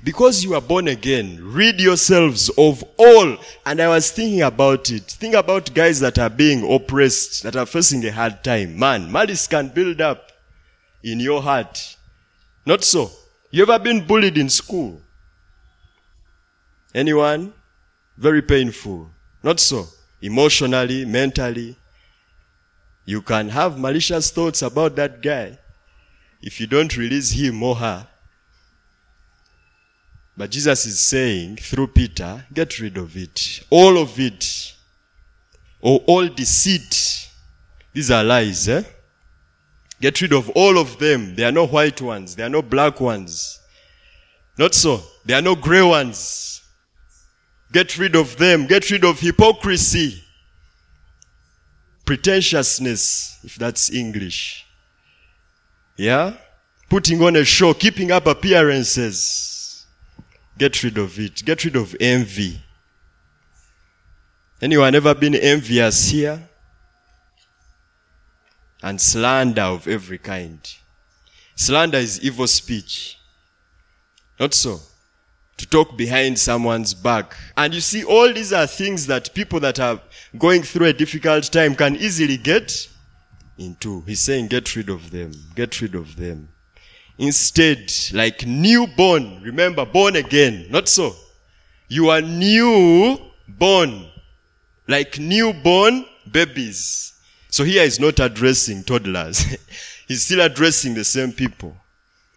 Because 0.02 0.42
you 0.42 0.54
are 0.54 0.62
born 0.62 0.88
again, 0.88 1.38
rid 1.42 1.78
yourselves 1.78 2.48
of 2.56 2.82
all. 2.96 3.37
And 3.66 3.82
I 3.82 3.88
was 3.88 4.11
thinking 4.11 4.40
about 4.40 4.90
it. 4.90 5.02
Think 5.02 5.35
about 5.35 5.74
guys 5.74 6.00
that 6.00 6.18
are 6.18 6.30
being 6.30 6.72
oppressed, 6.72 7.42
that 7.42 7.56
are 7.56 7.66
facing 7.66 8.02
a 8.06 8.11
hard 8.11 8.42
time. 8.42 8.78
Man, 8.78 9.12
malice 9.12 9.46
can 9.46 9.68
build 9.68 10.00
up 10.00 10.32
in 11.04 11.20
your 11.20 11.42
heart. 11.42 11.98
Not 12.64 12.82
so. 12.82 13.11
You 13.50 13.64
ever 13.64 13.78
been 13.78 14.06
bullied 14.06 14.38
in 14.38 14.48
school? 14.48 15.02
Anyone? 16.94 17.53
Very 18.16 18.42
painful. 18.42 19.11
Not 19.42 19.61
so. 19.61 19.87
Emotionally, 20.20 21.05
mentally. 21.05 21.76
You 23.05 23.22
can 23.22 23.48
have 23.48 23.79
malicious 23.79 24.31
thoughts 24.31 24.62
about 24.62 24.96
that 24.96 25.22
guy 25.22 25.59
if 26.42 26.61
you 26.61 26.66
don't 26.66 26.96
release 26.96 27.33
him 27.33 27.62
or 27.62 27.76
her. 27.76 28.07
But 30.37 30.50
Jesus 30.50 30.87
is 30.87 31.00
saying 31.00 31.57
through 31.57 31.88
Peter, 31.88 32.46
get 32.53 32.79
rid 32.81 32.96
of 32.96 33.16
it. 33.16 33.62
All 33.68 33.98
of 33.98 34.18
it. 34.18 34.74
Or 35.81 36.03
all 36.07 36.29
deceit. 36.29 37.29
These 37.92 38.11
are 38.11 38.24
lies, 38.24 38.68
eh? 38.68 38.83
Get 40.00 40.20
rid 40.22 40.33
of 40.33 40.48
all 40.50 40.79
of 40.79 40.98
them. 40.98 41.35
There 41.35 41.48
are 41.48 41.53
no 41.53 41.66
white 41.66 42.00
ones. 42.00 42.35
There 42.37 42.46
are 42.46 42.50
no 42.50 42.62
black 42.62 43.00
ones. 43.00 43.61
Not 44.57 44.74
so. 44.74 45.03
There 45.24 45.38
are 45.38 45.42
no 45.42 45.55
gray 45.55 45.83
ones. 45.83 46.49
Get 47.72 47.96
rid 47.98 48.16
of 48.16 48.37
them. 48.37 48.66
Get 48.66 48.90
rid 48.90 49.04
of 49.04 49.20
hypocrisy. 49.20 50.24
Pretentiousness, 52.04 53.38
if 53.44 53.56
that's 53.56 53.90
English. 53.90 54.66
Yeah? 55.96 56.35
Putting 56.88 57.22
on 57.22 57.37
a 57.37 57.44
show, 57.44 57.72
keeping 57.72 58.11
up 58.11 58.26
appearances. 58.26 59.87
Get 60.59 60.83
rid 60.83 60.98
of 60.98 61.18
it. 61.18 61.44
Get 61.44 61.64
rid 61.64 61.76
of 61.76 61.94
envy. 62.00 62.61
Anyone 64.61 64.94
ever 64.94 65.14
been 65.14 65.35
envious 65.35 66.09
here? 66.09 66.48
And 68.83 69.00
slander 69.00 69.62
of 69.62 69.87
every 69.87 70.18
kind. 70.18 70.59
Slander 71.54 71.98
is 71.98 72.20
evil 72.20 72.46
speech. 72.46 73.18
Not 74.38 74.54
so. 74.54 74.80
To 75.61 75.66
talk 75.66 75.94
behind 75.94 76.38
someone's 76.38 76.94
back. 76.94 77.37
And 77.55 77.75
you 77.75 77.83
see, 77.83 78.03
all 78.03 78.33
these 78.33 78.51
are 78.51 78.66
things 78.66 79.07
that 79.09 79.35
people 79.35 79.61
that 79.61 79.79
are 79.79 80.01
going 80.38 80.62
through 80.62 80.87
a 80.87 80.94
difficult 80.94 81.44
time 81.53 81.75
can 81.75 81.96
easily 81.96 82.38
get 82.38 82.88
into. 83.59 84.01
He's 84.07 84.20
saying, 84.20 84.46
get 84.46 84.75
rid 84.75 84.88
of 84.88 85.11
them. 85.11 85.33
Get 85.55 85.83
rid 85.83 85.94
of 85.94 86.16
them. 86.16 86.49
Instead, 87.18 87.92
like 88.14 88.46
newborn, 88.46 89.42
remember, 89.42 89.85
born 89.85 90.16
again. 90.16 90.64
Not 90.70 90.88
so. 90.88 91.14
You 91.88 92.09
are 92.09 92.23
new 92.23 93.18
born. 93.46 94.07
Like 94.88 95.18
newborn 95.18 96.07
babies. 96.33 97.12
So 97.51 97.64
here 97.64 97.85
he's 97.85 98.01
not 98.01 98.18
addressing 98.18 98.83
toddlers. 98.85 99.40
he's 100.09 100.23
still 100.23 100.40
addressing 100.40 100.94
the 100.94 101.05
same 101.05 101.33
people. 101.33 101.77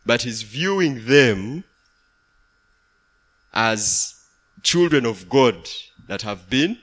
But 0.05 0.23
he's 0.23 0.41
viewing 0.41 1.05
them 1.05 1.63
as 3.53 4.15
children 4.61 5.05
of 5.05 5.29
God 5.29 5.55
that 6.07 6.21
have 6.23 6.49
been 6.49 6.77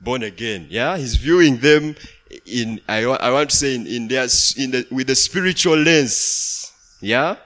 born 0.00 0.22
again. 0.22 0.66
Yeah? 0.68 0.96
He's 0.96 1.16
viewing 1.16 1.58
them 1.58 1.94
in, 2.44 2.80
I, 2.88 3.04
I 3.04 3.30
want 3.30 3.50
to 3.50 3.56
say 3.56 3.74
in, 3.74 3.86
in 3.86 4.08
their, 4.08 4.26
in 4.56 4.70
the, 4.70 4.86
with 4.90 5.06
the 5.06 5.14
spiritual 5.14 5.76
lens. 5.76 6.72
Yeah? 7.00 7.36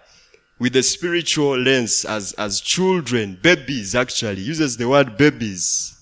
With 0.58 0.74
the 0.74 0.82
spiritual 0.82 1.58
lens 1.58 2.04
as, 2.04 2.32
as 2.34 2.60
children, 2.60 3.38
babies 3.42 3.94
actually, 3.94 4.42
uses 4.42 4.76
the 4.76 4.88
word 4.88 5.16
babies. 5.16 5.98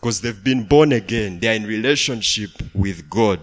Because 0.00 0.20
they've 0.20 0.44
been 0.44 0.64
born 0.64 0.92
again. 0.92 1.40
They 1.40 1.48
are 1.48 1.56
in 1.56 1.66
relationship 1.66 2.50
with 2.74 3.08
God. 3.08 3.40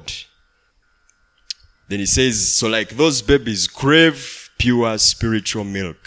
Then 1.89 1.99
he 1.99 2.05
says, 2.05 2.53
so 2.53 2.67
like 2.69 2.89
those 2.89 3.21
babies 3.21 3.67
crave 3.67 4.49
pure 4.57 4.97
spiritual 4.97 5.63
milk. 5.63 5.97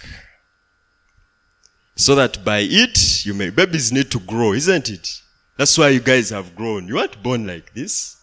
So 1.96 2.14
that 2.14 2.44
by 2.44 2.58
it, 2.58 3.24
you 3.24 3.32
may, 3.32 3.48
babies 3.48 3.90
need 3.90 4.10
to 4.10 4.20
grow, 4.20 4.52
isn't 4.52 4.90
it? 4.90 5.22
That's 5.56 5.76
why 5.78 5.88
you 5.88 6.00
guys 6.00 6.28
have 6.30 6.54
grown. 6.54 6.86
You 6.86 6.96
weren't 6.96 7.22
born 7.22 7.46
like 7.46 7.72
this. 7.72 8.22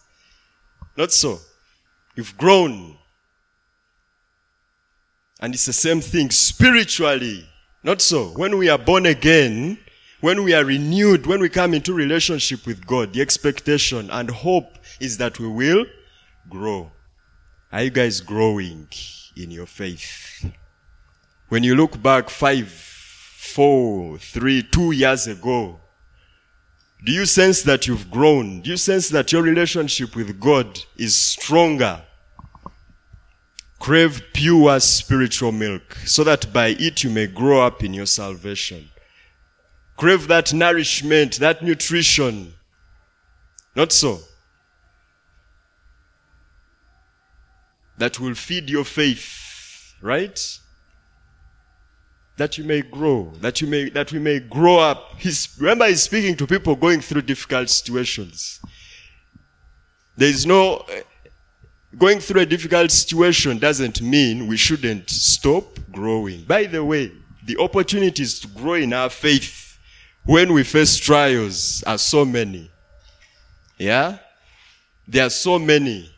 Not 0.96 1.12
so. 1.12 1.40
You've 2.14 2.38
grown. 2.38 2.96
And 5.40 5.52
it's 5.52 5.66
the 5.66 5.72
same 5.72 6.00
thing 6.00 6.30
spiritually. 6.30 7.44
Not 7.82 8.00
so. 8.00 8.28
When 8.28 8.56
we 8.56 8.68
are 8.68 8.78
born 8.78 9.06
again, 9.06 9.78
when 10.20 10.44
we 10.44 10.54
are 10.54 10.64
renewed, 10.64 11.26
when 11.26 11.40
we 11.40 11.48
come 11.48 11.74
into 11.74 11.92
relationship 11.92 12.66
with 12.66 12.86
God, 12.86 13.12
the 13.12 13.20
expectation 13.20 14.08
and 14.10 14.30
hope 14.30 14.78
is 15.00 15.18
that 15.18 15.40
we 15.40 15.48
will 15.48 15.84
grow. 16.48 16.92
Are 17.72 17.82
you 17.82 17.90
guys 17.90 18.20
growing 18.20 18.86
in 19.36 19.50
your 19.50 19.66
faith? 19.66 20.48
When 21.48 21.64
you 21.64 21.74
look 21.74 22.00
back 22.00 22.30
five, 22.30 22.93
four, 23.54 24.18
three, 24.18 24.62
two 24.64 24.90
years 24.90 25.28
ago, 25.28 25.78
Do 27.04 27.12
you 27.12 27.26
sense 27.26 27.62
that 27.62 27.86
you've 27.86 28.10
grown? 28.10 28.62
Do 28.62 28.70
you 28.70 28.78
sense 28.78 29.10
that 29.10 29.30
your 29.30 29.42
relationship 29.42 30.16
with 30.16 30.40
God 30.40 30.80
is 30.96 31.14
stronger? 31.14 32.00
Crave 33.78 34.22
pure 34.32 34.80
spiritual 34.80 35.52
milk 35.52 35.96
so 36.06 36.24
that 36.24 36.50
by 36.52 36.68
it 36.68 37.04
you 37.04 37.10
may 37.10 37.26
grow 37.26 37.60
up 37.60 37.84
in 37.84 37.92
your 37.92 38.06
salvation. 38.06 38.88
Crave 39.98 40.26
that 40.28 40.54
nourishment, 40.54 41.38
that 41.40 41.62
nutrition. 41.62 42.54
Not 43.76 43.92
so. 43.92 44.20
That 47.98 48.18
will 48.18 48.34
feed 48.34 48.70
your 48.70 48.84
faith, 48.84 49.94
right? 50.00 50.58
That 52.36 52.58
you 52.58 52.64
may 52.64 52.82
grow, 52.82 53.32
that 53.40 53.60
you 53.60 53.66
may, 53.66 53.88
that 53.90 54.12
we 54.12 54.18
may 54.18 54.40
grow 54.40 54.78
up. 54.78 55.12
He's, 55.18 55.56
remember 55.58 55.86
he's 55.86 56.02
speaking 56.02 56.36
to 56.36 56.46
people 56.46 56.74
going 56.74 57.00
through 57.00 57.22
difficult 57.22 57.70
situations. 57.70 58.60
There 60.16 60.28
is 60.28 60.44
no, 60.44 60.84
eh, 60.88 61.02
going 61.96 62.18
through 62.18 62.42
a 62.42 62.46
difficult 62.46 62.90
situation 62.90 63.58
doesn't 63.58 64.02
mean 64.02 64.48
we 64.48 64.56
shouldn't 64.56 65.10
stop 65.10 65.78
growing. 65.92 66.42
By 66.44 66.64
the 66.64 66.84
way, 66.84 67.12
the 67.44 67.56
opportunities 67.58 68.40
to 68.40 68.48
grow 68.48 68.74
in 68.74 68.92
our 68.92 69.10
faith 69.10 69.78
when 70.24 70.52
we 70.52 70.64
face 70.64 70.96
trials 70.96 71.84
are 71.84 71.98
so 71.98 72.24
many. 72.24 72.70
Yeah? 73.78 74.18
There 75.06 75.26
are 75.26 75.30
so 75.30 75.58
many. 75.58 76.10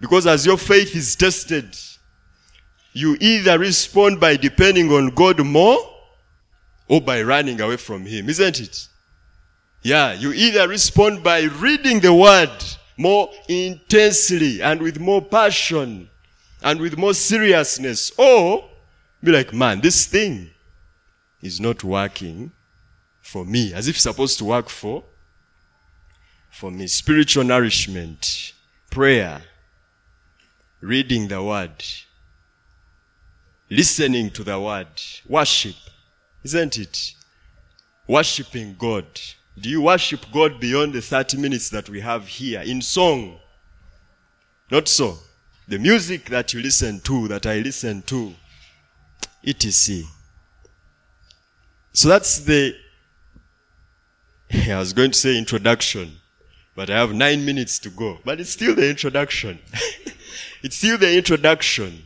Because 0.00 0.26
as 0.26 0.46
your 0.46 0.56
faith 0.56 0.96
is 0.96 1.14
tested, 1.14 1.76
you 2.92 3.16
either 3.20 3.58
respond 3.58 4.20
by 4.20 4.36
depending 4.36 4.90
on 4.90 5.10
God 5.10 5.44
more 5.44 5.78
or 6.88 7.00
by 7.00 7.22
running 7.22 7.60
away 7.60 7.76
from 7.76 8.04
Him, 8.06 8.28
isn't 8.28 8.60
it? 8.60 8.88
Yeah, 9.82 10.12
you 10.12 10.32
either 10.32 10.68
respond 10.68 11.22
by 11.22 11.42
reading 11.42 12.00
the 12.00 12.12
Word 12.12 12.50
more 12.96 13.30
intensely 13.48 14.60
and 14.60 14.82
with 14.82 14.98
more 15.00 15.22
passion 15.22 16.10
and 16.62 16.80
with 16.80 16.98
more 16.98 17.14
seriousness, 17.14 18.12
or 18.18 18.68
be 19.22 19.32
like, 19.32 19.54
man, 19.54 19.80
this 19.80 20.04
thing 20.04 20.50
is 21.40 21.60
not 21.60 21.82
working 21.82 22.52
for 23.22 23.44
me, 23.46 23.72
as 23.72 23.88
if 23.88 23.94
it's 23.94 24.02
supposed 24.02 24.36
to 24.38 24.44
work 24.44 24.68
for 24.68 25.02
for 26.50 26.70
me. 26.70 26.86
Spiritual 26.86 27.44
nourishment, 27.44 28.52
prayer, 28.90 29.42
reading 30.80 31.28
the 31.28 31.42
Word 31.42 31.72
listening 33.70 34.30
to 34.30 34.42
the 34.42 34.58
word, 34.60 34.88
worship, 35.28 35.76
isn't 36.42 36.76
it? 36.76 37.14
Worshipping 38.08 38.74
God. 38.76 39.06
Do 39.58 39.68
you 39.68 39.82
worship 39.82 40.26
God 40.32 40.58
beyond 40.58 40.92
the 40.92 41.00
30 41.00 41.36
minutes 41.38 41.70
that 41.70 41.88
we 41.88 42.00
have 42.00 42.26
here 42.26 42.60
in 42.60 42.82
song? 42.82 43.38
Not 44.70 44.88
so. 44.88 45.18
The 45.68 45.78
music 45.78 46.26
that 46.26 46.52
you 46.52 46.60
listen 46.60 47.00
to, 47.00 47.28
that 47.28 47.46
I 47.46 47.60
listen 47.60 48.02
to, 48.02 48.34
etc. 49.46 50.02
So 51.92 52.08
that's 52.08 52.40
the, 52.40 52.74
I 54.52 54.78
was 54.78 54.92
going 54.92 55.12
to 55.12 55.18
say 55.18 55.38
introduction, 55.38 56.16
but 56.74 56.90
I 56.90 56.98
have 56.98 57.12
nine 57.12 57.44
minutes 57.44 57.78
to 57.80 57.90
go. 57.90 58.18
But 58.24 58.40
it's 58.40 58.50
still 58.50 58.74
the 58.74 58.88
introduction. 58.88 59.60
it's 60.62 60.76
still 60.76 60.98
the 60.98 61.16
introduction 61.16 62.04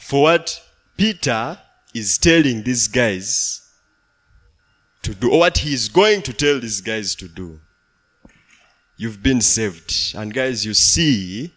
for 0.00 0.22
what 0.22 0.60
Peter 0.96 1.58
is 1.94 2.18
telling 2.18 2.62
these 2.62 2.88
guys 2.88 3.60
to 5.02 5.14
do, 5.14 5.30
or 5.30 5.40
what 5.40 5.58
he 5.58 5.72
is 5.72 5.88
going 5.88 6.22
to 6.22 6.32
tell 6.32 6.58
these 6.58 6.80
guys 6.80 7.14
to 7.14 7.28
do. 7.28 7.60
You've 8.96 9.22
been 9.22 9.40
saved. 9.40 10.14
And 10.14 10.34
guys, 10.34 10.66
you 10.66 10.74
see, 10.74 11.54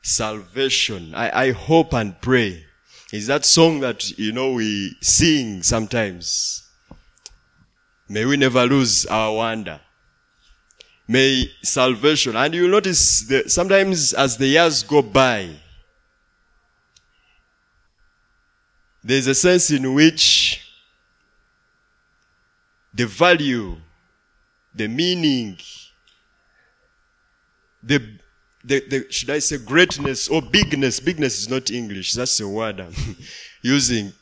salvation. 0.00 1.14
I, 1.14 1.46
I 1.48 1.52
hope 1.52 1.92
and 1.92 2.20
pray. 2.20 2.64
Is 3.12 3.26
that 3.26 3.44
song 3.44 3.80
that, 3.80 4.18
you 4.18 4.32
know, 4.32 4.52
we 4.52 4.96
sing 5.00 5.62
sometimes. 5.62 6.68
May 8.08 8.24
we 8.24 8.36
never 8.36 8.64
lose 8.66 9.06
our 9.06 9.34
wonder. 9.34 9.80
May 11.06 11.50
salvation, 11.62 12.36
and 12.36 12.54
you'll 12.54 12.70
notice 12.70 13.22
that 13.28 13.50
sometimes 13.50 14.12
as 14.14 14.36
the 14.36 14.46
years 14.46 14.82
go 14.82 15.02
by, 15.02 15.50
There's 19.04 19.26
a 19.26 19.34
sense 19.34 19.70
in 19.70 19.94
which 19.94 20.60
the 22.94 23.06
value, 23.06 23.76
the 24.74 24.86
meaning, 24.86 25.58
the, 27.82 27.98
the, 28.64 28.80
the, 28.88 29.06
should 29.10 29.30
I 29.30 29.40
say 29.40 29.58
greatness 29.58 30.28
or 30.28 30.40
bigness? 30.40 31.00
Bigness 31.00 31.40
is 31.40 31.48
not 31.48 31.70
English. 31.70 32.12
That's 32.12 32.38
a 32.40 32.48
word 32.48 32.80
I'm 32.80 32.94
using. 33.62 34.12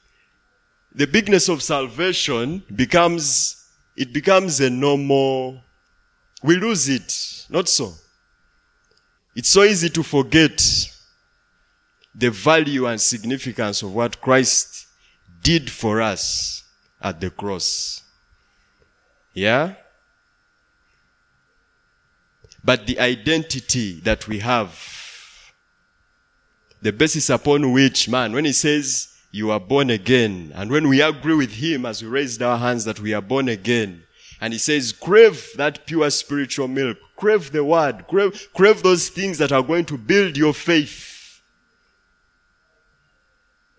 The 0.94 1.06
bigness 1.06 1.48
of 1.48 1.62
salvation 1.62 2.62
becomes, 2.74 3.68
it 3.96 4.12
becomes 4.12 4.60
a 4.60 4.70
normal, 4.70 5.60
we 6.42 6.56
lose 6.56 6.88
it. 6.88 7.46
Not 7.50 7.68
so. 7.68 7.92
It's 9.36 9.50
so 9.50 9.62
easy 9.62 9.90
to 9.90 10.02
forget 10.02 10.60
the 12.14 12.30
value 12.30 12.86
and 12.86 13.00
significance 13.00 13.82
of 13.82 13.94
what 13.94 14.20
Christ 14.20 14.86
did 15.42 15.70
for 15.70 16.00
us 16.00 16.64
at 17.00 17.20
the 17.20 17.30
cross. 17.30 18.02
Yeah? 19.32 19.74
But 22.62 22.86
the 22.86 23.00
identity 23.00 24.00
that 24.00 24.28
we 24.28 24.40
have, 24.40 24.78
the 26.82 26.92
basis 26.92 27.30
upon 27.30 27.72
which, 27.72 28.08
man, 28.08 28.32
when 28.32 28.44
he 28.44 28.52
says 28.52 29.14
you 29.30 29.50
are 29.50 29.60
born 29.60 29.90
again, 29.90 30.52
and 30.54 30.70
when 30.70 30.88
we 30.88 31.00
agree 31.00 31.34
with 31.34 31.52
him 31.52 31.86
as 31.86 32.02
we 32.02 32.08
raised 32.08 32.42
our 32.42 32.58
hands 32.58 32.84
that 32.84 33.00
we 33.00 33.14
are 33.14 33.22
born 33.22 33.48
again, 33.48 34.02
and 34.42 34.52
he 34.52 34.58
says, 34.58 34.92
crave 34.92 35.50
that 35.56 35.86
pure 35.86 36.08
spiritual 36.10 36.66
milk, 36.66 36.98
crave 37.16 37.52
the 37.52 37.62
word, 37.62 38.06
crave, 38.08 38.48
crave 38.54 38.82
those 38.82 39.08
things 39.08 39.38
that 39.38 39.52
are 39.52 39.62
going 39.62 39.84
to 39.84 39.96
build 39.96 40.36
your 40.36 40.54
faith 40.54 41.09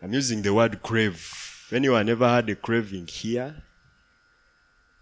I'm 0.01 0.13
using 0.13 0.41
the 0.41 0.53
word 0.53 0.81
crave. 0.81 1.67
Anyone 1.71 2.09
ever 2.09 2.27
had 2.27 2.49
a 2.49 2.55
craving 2.55 3.07
here? 3.07 3.55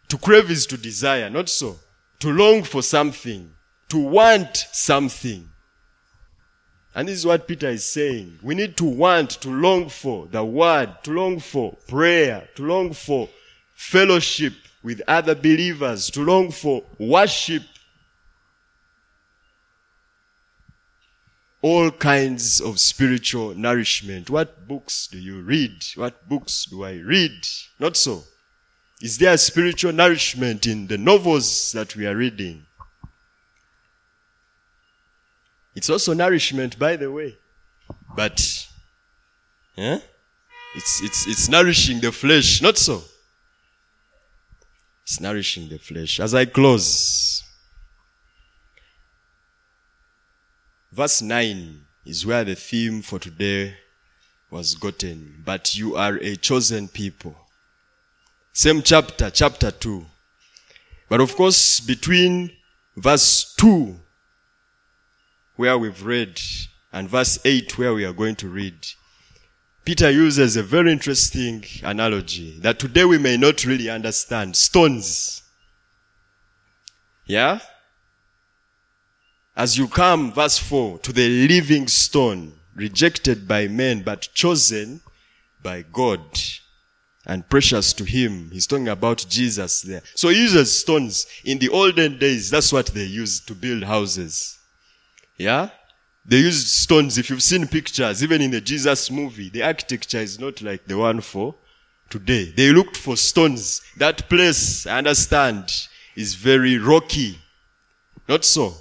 To 0.10 0.18
crave 0.18 0.52
is 0.52 0.66
to 0.68 0.78
desire, 0.78 1.30
not 1.30 1.50
so. 1.50 1.80
To 2.20 2.32
long 2.32 2.64
for 2.64 2.82
something. 2.82 3.52
To 3.90 3.98
want 3.98 4.68
something. 4.72 5.50
And 6.94 7.08
this 7.08 7.20
is 7.20 7.26
what 7.26 7.48
Peter 7.48 7.70
is 7.70 7.86
saying. 7.86 8.40
We 8.42 8.56
need 8.56 8.76
to 8.78 8.84
want, 8.84 9.30
to 9.42 9.50
long 9.50 9.90
for 9.90 10.28
the 10.28 10.44
word, 10.44 10.90
to 11.04 11.12
long 11.12 11.40
for 11.40 11.78
prayer, 11.88 12.50
to 12.56 12.66
long 12.66 12.94
for 12.94 13.30
fellowship 13.76 14.54
with 14.84 15.02
other 15.08 15.36
believers, 15.36 16.10
to 16.12 16.24
long 16.24 16.52
for 16.52 16.84
worship 16.98 17.64
all 21.62 21.92
kinds 21.92 22.62
of 22.62 22.80
spiritual 22.80 23.54
nourishment. 23.56 24.30
What 24.30 24.68
books 24.68 25.08
do 25.08 25.18
you 25.18 25.42
read? 25.42 25.84
What 25.96 26.28
books 26.30 26.66
do 26.66 26.84
I 26.86 26.94
read? 26.94 27.32
Not 27.80 27.98
so. 27.98 28.24
Is 29.02 29.18
there 29.18 29.38
spiritual 29.38 29.94
nourishment 29.94 30.66
in 30.66 30.88
the 30.88 30.98
novels 30.98 31.72
that 31.74 31.96
we 31.96 32.06
are 32.08 32.16
reading? 32.16 32.66
It's 35.76 35.90
also 35.90 36.14
nourishment, 36.14 36.78
by 36.78 36.96
the 36.96 37.12
way. 37.12 37.38
But, 38.16 38.68
yeah, 39.76 40.00
It's, 40.76 41.02
it's, 41.02 41.28
it's 41.28 41.50
nourishing 41.50 42.00
the 42.00 42.12
flesh, 42.12 42.62
not 42.62 42.78
so. 42.78 43.04
It's 45.04 45.20
nourishing 45.20 45.68
the 45.70 45.80
flesh. 45.80 46.20
As 46.20 46.36
I 46.36 46.46
close, 46.46 47.44
Verse 51.00 51.22
9 51.22 51.86
is 52.06 52.26
where 52.26 52.44
the 52.44 52.56
theme 52.56 53.02
for 53.02 53.20
today 53.20 53.74
was 54.52 54.76
gotten. 54.76 55.42
But 55.46 55.74
you 55.74 55.96
are 55.96 56.18
a 56.18 56.36
chosen 56.36 56.90
people. 56.90 57.38
Same 58.52 58.82
chapter, 58.82 59.30
chapter 59.30 59.72
2. 59.72 60.06
But 61.08 61.22
of 61.22 61.38
course, 61.38 61.80
between 61.80 62.52
verse 62.98 63.56
2, 63.56 63.96
where 65.56 65.78
we've 65.78 66.04
read, 66.04 66.38
and 66.92 67.08
verse 67.08 67.40
8, 67.46 67.78
where 67.78 67.94
we 67.94 68.04
are 68.04 68.12
going 68.12 68.36
to 68.36 68.50
read, 68.50 68.86
Peter 69.86 70.10
uses 70.12 70.58
a 70.58 70.64
very 70.64 70.92
interesting 70.92 71.64
analogy 71.82 72.60
that 72.60 72.78
today 72.78 73.06
we 73.06 73.18
may 73.18 73.38
not 73.38 73.64
really 73.64 73.90
understand. 73.90 74.58
Stones. 74.58 75.44
Yeah? 77.26 77.62
As 79.60 79.78
you 79.78 79.90
come, 79.90 80.32
verse 80.32 80.58
4, 80.58 81.00
to 81.00 81.12
the 81.12 81.28
living 81.46 81.90
stone, 81.90 82.54
rejected 82.76 83.46
by 83.46 83.68
men, 83.68 84.04
but 84.04 84.30
chosen 84.34 85.02
by 85.62 85.82
God. 85.92 86.22
and 87.26 87.48
precious 87.50 87.92
to 87.92 88.06
him. 88.06 88.50
He's 88.52 88.66
talking 88.66 88.88
about 88.88 89.26
Jesus 89.28 89.82
there. 89.82 90.02
So 90.16 90.30
he 90.30 90.42
uses 90.42 90.80
stones. 90.80 91.28
In 91.44 91.60
the 91.60 91.68
olden 91.68 92.18
days, 92.18 92.50
that's 92.50 92.72
what 92.72 92.88
they 92.88 93.04
used 93.04 93.50
to 93.50 93.54
build 93.54 93.84
houses. 93.84 94.58
Yeah? 95.36 95.72
They 96.26 96.38
used 96.38 96.68
stones. 96.68 97.18
If 97.18 97.30
you've 97.30 97.44
seen 97.44 97.68
pictures, 97.68 98.24
even 98.24 98.42
in 98.42 98.52
the 98.52 98.62
Jesus 98.62 99.12
movie, 99.12 99.50
the 99.50 99.64
architecture 99.64 100.20
is 100.20 100.40
not 100.40 100.62
like 100.62 100.86
the 100.86 100.98
one 100.98 101.20
for 101.20 101.54
today. 102.10 102.54
They 102.56 102.72
looked 102.72 102.96
for 102.96 103.18
stones. 103.18 103.82
That 103.98 104.30
place, 104.30 104.88
I 104.88 105.00
understand, 105.00 105.70
is 106.16 106.34
very 106.34 106.78
rocky. 106.78 107.40
Not 108.30 108.46
so. 108.46 108.74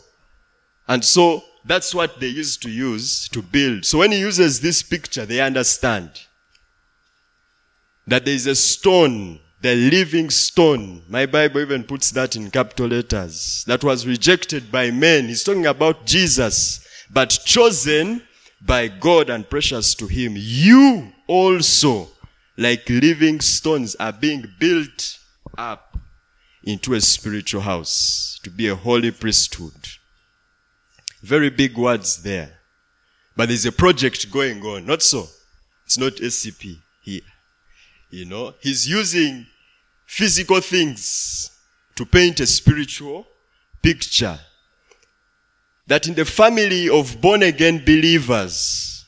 And 0.88 1.05
so 1.05 1.44
that's 1.64 1.94
what 1.94 2.18
they 2.18 2.29
used 2.29 2.62
to 2.62 2.70
use 2.70 3.29
to 3.29 3.42
build. 3.42 3.85
So 3.85 3.98
when 3.98 4.12
he 4.12 4.20
uses 4.20 4.61
this 4.61 4.83
picture, 4.83 5.27
they 5.27 5.40
understand 5.40 6.11
that 8.07 8.24
there 8.24 8.35
is 8.35 8.46
a 8.46 8.55
stone, 8.55 9.38
the 9.61 9.74
living 9.74 10.31
stone. 10.31 11.03
My 11.09 11.27
Bible 11.27 11.61
even 11.61 11.85
puts 11.85 12.11
that 12.12 12.37
in 12.37 12.51
capital 12.51 12.87
letters. 12.87 13.64
That 13.66 13.85
was 13.85 14.07
rejected 14.07 14.72
by 14.72 14.90
men. 14.90 15.27
He's 15.27 15.44
talking 15.44 15.66
about 15.66 16.07
Jesus, 16.07 16.81
but 17.11 17.38
chosen 17.44 18.22
by 18.62 18.88
God 18.88 19.29
and 19.29 19.48
precious 19.48 19.94
to 19.96 20.07
him. 20.07 20.35
You 20.37 21.12
also, 21.27 22.09
like 22.57 22.88
living 22.88 23.40
stones, 23.40 23.94
are 23.96 24.12
being 24.12 24.46
built 24.59 25.18
up 25.59 25.98
into 26.64 26.94
a 26.94 27.01
spiritual 27.01 27.61
house 27.61 28.40
to 28.42 28.51
be 28.51 28.68
a 28.68 28.74
holy 28.74 29.11
priesthood. 29.11 29.98
Very 31.23 31.51
big 31.51 31.77
words 31.77 32.23
there. 32.23 32.59
But 33.37 33.49
there's 33.49 33.67
a 33.67 33.73
project 33.73 34.31
going 34.31 34.63
on. 34.65 34.87
Not 34.87 35.03
so. 35.03 35.27
It's 35.87 35.99
not 35.99 36.15
SCP 36.15 36.79
here. 37.03 37.23
You 38.11 38.25
know, 38.25 38.55
he's 38.61 38.89
using 38.89 39.47
physical 40.07 40.61
things 40.61 41.51
to 41.95 42.07
paint 42.07 42.41
a 42.41 42.47
spiritual 42.47 43.27
picture. 43.83 44.39
That 45.87 46.07
in 46.07 46.15
the 46.15 46.25
family 46.25 46.89
of 46.89 47.21
born 47.21 47.43
again 47.43 47.79
believers, 47.85 49.05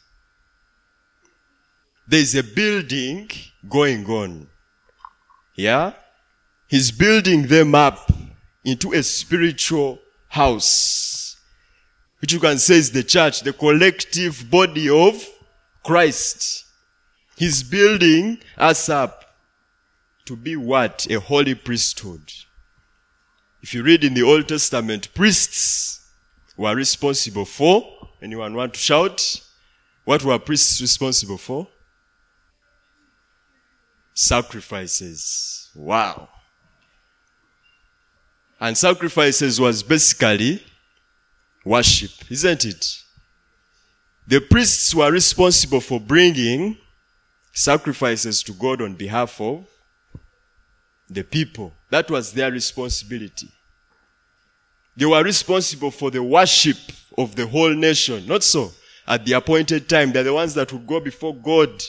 there's 2.07 2.35
a 2.35 2.43
building 2.43 3.31
going 3.69 4.07
on. 4.07 4.49
Yeah? 5.55 5.93
He's 6.69 6.91
building 6.91 7.47
them 7.47 7.75
up 7.75 8.11
into 8.65 8.93
a 8.93 9.03
spiritual 9.03 9.99
house, 10.29 11.10
which 12.21 12.33
you 12.33 12.41
can 12.41 12.59
say 12.59 12.77
is 12.77 12.93
the 12.93 13.03
church, 13.03 13.41
the 13.41 13.53
collective 13.53 14.51
body 14.51 14.89
of 14.89 15.27
Christ. 15.83 16.67
He's 17.37 17.63
building 17.63 18.39
us 18.59 18.89
up 18.89 19.35
to 20.27 20.37
be 20.37 20.57
what? 20.57 21.07
A 21.11 21.19
holy 21.19 21.55
priesthood. 21.55 22.33
If 23.63 23.75
you 23.75 23.83
read 23.83 24.05
in 24.05 24.15
the 24.15 24.23
Old 24.23 24.49
Testament, 24.49 25.13
priests 25.15 26.07
were 26.57 26.75
responsible 26.75 27.47
for, 27.47 27.85
anyone 28.21 28.55
want 28.55 28.75
to 28.75 28.81
shout? 28.81 29.43
What 30.05 30.23
were 30.25 30.39
priests 30.39 30.81
responsible 30.81 31.39
for? 31.39 31.69
Sacrifices. 34.13 35.71
Wow. 35.75 36.29
And 38.61 38.77
sacrifices 38.77 39.59
was 39.59 39.83
basically 39.83 40.63
worship, 41.65 42.11
isn't 42.31 42.65
it? 42.65 43.03
The 44.27 44.41
priests 44.41 44.95
were 44.95 45.11
responsible 45.11 45.81
for 45.81 46.01
bringing 46.01 46.77
sacrifices 47.53 48.43
to 48.45 48.53
God 48.53 48.81
on 48.81 48.95
behalf 48.95 49.41
of 49.41 49.67
the 51.09 51.25
people. 51.25 51.73
That 51.91 52.11
was 52.11 52.33
their 52.33 52.51
responsibility. 52.53 53.49
They 54.97 55.07
were 55.07 55.23
responsible 55.25 55.91
for 55.91 56.11
the 56.11 56.23
worship 56.23 56.77
of 57.17 57.35
the 57.35 57.47
whole 57.47 57.75
nation. 57.75 58.27
Not 58.27 58.45
so. 58.45 58.71
At 59.07 59.25
the 59.25 59.33
appointed 59.33 59.89
time, 59.89 60.13
they're 60.13 60.23
the 60.23 60.33
ones 60.33 60.55
that 60.55 60.73
would 60.73 60.87
go 60.87 61.01
before 61.01 61.35
God, 61.35 61.83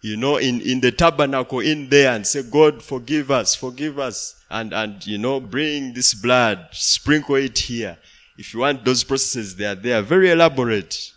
you 0.00 0.16
know, 0.16 0.36
in, 0.36 0.60
in 0.60 0.80
the 0.80 0.92
tabernacle 0.92 1.60
in 1.60 1.88
there 1.88 2.12
and 2.12 2.26
say, 2.26 2.42
God, 2.42 2.82
forgive 2.82 3.30
us, 3.30 3.54
forgive 3.54 3.98
us. 3.98 4.36
And, 4.48 4.72
and, 4.72 5.04
you 5.06 5.18
know, 5.18 5.40
bring 5.40 5.94
this 5.94 6.14
blood, 6.14 6.68
sprinkle 6.70 7.36
it 7.36 7.58
here. 7.58 7.96
If 8.42 8.54
you 8.54 8.60
want 8.60 8.84
those 8.84 9.04
processes, 9.04 9.54
they 9.54 9.66
are 9.66 9.76
there. 9.76 10.02
Very 10.02 10.30
elaborate 10.30 11.12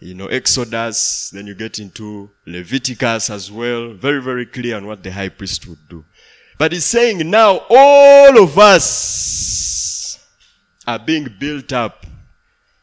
you 0.00 0.14
know, 0.14 0.26
Exodus, 0.26 1.30
then 1.30 1.46
you 1.46 1.54
get 1.54 1.80
into 1.80 2.30
Leviticus 2.46 3.30
as 3.30 3.50
well. 3.50 3.94
Very, 3.94 4.22
very 4.22 4.46
clear 4.46 4.76
on 4.76 4.86
what 4.86 5.02
the 5.02 5.10
high 5.10 5.28
priest 5.28 5.66
would 5.66 5.88
do. 5.88 6.04
But 6.56 6.72
he's 6.72 6.84
saying 6.84 7.28
now 7.28 7.62
all 7.68 8.42
of 8.42 8.56
us 8.58 10.24
are 10.86 11.00
being 11.00 11.26
built 11.38 11.72
up 11.72 12.06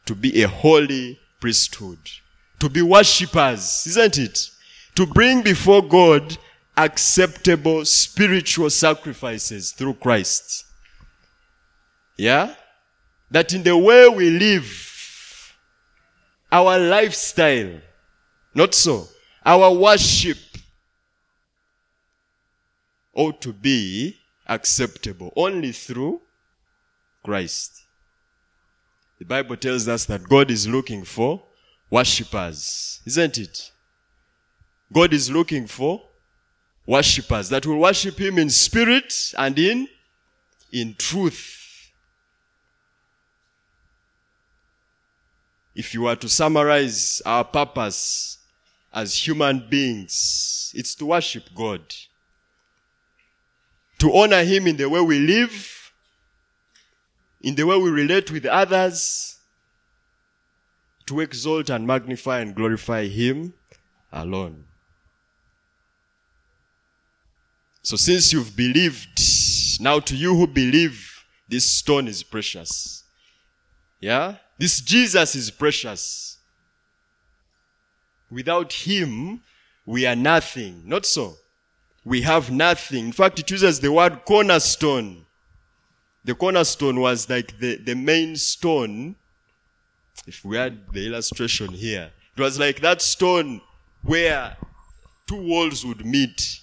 to 0.04 0.14
be 0.14 0.42
a 0.42 0.48
holy 0.48 1.18
priesthood, 1.40 1.98
to 2.58 2.68
be 2.68 2.82
worshippers, 2.82 3.86
isn't 3.86 4.18
it? 4.18 4.50
To 4.96 5.06
bring 5.06 5.42
before 5.42 5.82
God 5.82 6.36
acceptable 6.76 7.86
spiritual 7.86 8.68
sacrifices 8.68 9.72
through 9.72 9.94
Christ. 9.94 10.66
Yeah? 12.18 12.54
That 13.30 13.52
in 13.52 13.62
the 13.62 13.76
way 13.76 14.08
we 14.08 14.30
live, 14.30 15.54
our 16.50 16.78
lifestyle. 16.78 17.80
Not 18.54 18.74
so. 18.74 19.08
Our 19.44 19.72
worship 19.72 20.38
ought 23.14 23.40
to 23.42 23.52
be 23.52 24.16
acceptable 24.46 25.32
only 25.36 25.72
through 25.72 26.20
Christ. 27.24 27.82
The 29.18 29.24
Bible 29.24 29.56
tells 29.56 29.88
us 29.88 30.04
that 30.06 30.28
God 30.28 30.50
is 30.50 30.68
looking 30.68 31.04
for 31.04 31.42
worshippers, 31.90 33.00
isn't 33.06 33.38
it? 33.38 33.70
God 34.92 35.12
is 35.12 35.30
looking 35.30 35.66
for 35.66 36.02
worshippers 36.86 37.48
that 37.48 37.66
will 37.66 37.78
worship 37.78 38.18
Him 38.20 38.38
in 38.38 38.50
spirit 38.50 39.34
and 39.36 39.58
in, 39.58 39.88
in 40.70 40.94
truth. 40.94 41.65
If 45.76 45.92
you 45.92 46.02
were 46.02 46.16
to 46.16 46.28
summarize 46.28 47.20
our 47.26 47.44
purpose 47.44 48.38
as 48.94 49.14
human 49.14 49.68
beings, 49.68 50.72
it's 50.74 50.94
to 50.94 51.04
worship 51.04 51.50
God. 51.54 51.82
To 53.98 54.10
honor 54.14 54.42
Him 54.42 54.66
in 54.68 54.78
the 54.78 54.88
way 54.88 55.02
we 55.02 55.18
live, 55.18 55.92
in 57.42 57.54
the 57.54 57.64
way 57.64 57.76
we 57.76 57.90
relate 57.90 58.30
with 58.30 58.46
others, 58.46 59.36
to 61.04 61.20
exalt 61.20 61.68
and 61.68 61.86
magnify 61.86 62.40
and 62.40 62.54
glorify 62.54 63.06
Him 63.06 63.52
alone. 64.10 64.64
So 67.82 67.96
since 67.96 68.32
you've 68.32 68.56
believed, 68.56 69.20
now 69.78 70.00
to 70.00 70.16
you 70.16 70.34
who 70.34 70.46
believe, 70.46 71.22
this 71.46 71.66
stone 71.66 72.08
is 72.08 72.22
precious. 72.22 73.04
Yeah? 74.00 74.36
This 74.58 74.80
Jesus 74.80 75.34
is 75.34 75.50
precious. 75.50 76.38
Without 78.30 78.72
him, 78.72 79.40
we 79.84 80.06
are 80.06 80.16
nothing. 80.16 80.82
Not 80.84 81.06
so. 81.06 81.36
We 82.04 82.22
have 82.22 82.50
nothing. 82.50 83.06
In 83.06 83.12
fact, 83.12 83.38
it 83.38 83.50
uses 83.50 83.80
the 83.80 83.92
word 83.92 84.24
cornerstone. 84.24 85.26
The 86.24 86.34
cornerstone 86.34 87.00
was 87.00 87.28
like 87.28 87.58
the, 87.58 87.76
the 87.76 87.94
main 87.94 88.36
stone. 88.36 89.16
If 90.26 90.44
we 90.44 90.56
had 90.56 90.92
the 90.92 91.06
illustration 91.06 91.68
here, 91.68 92.10
it 92.36 92.40
was 92.40 92.58
like 92.58 92.80
that 92.80 93.00
stone 93.02 93.60
where 94.02 94.56
two 95.28 95.36
walls 95.36 95.84
would 95.84 96.04
meet. 96.04 96.60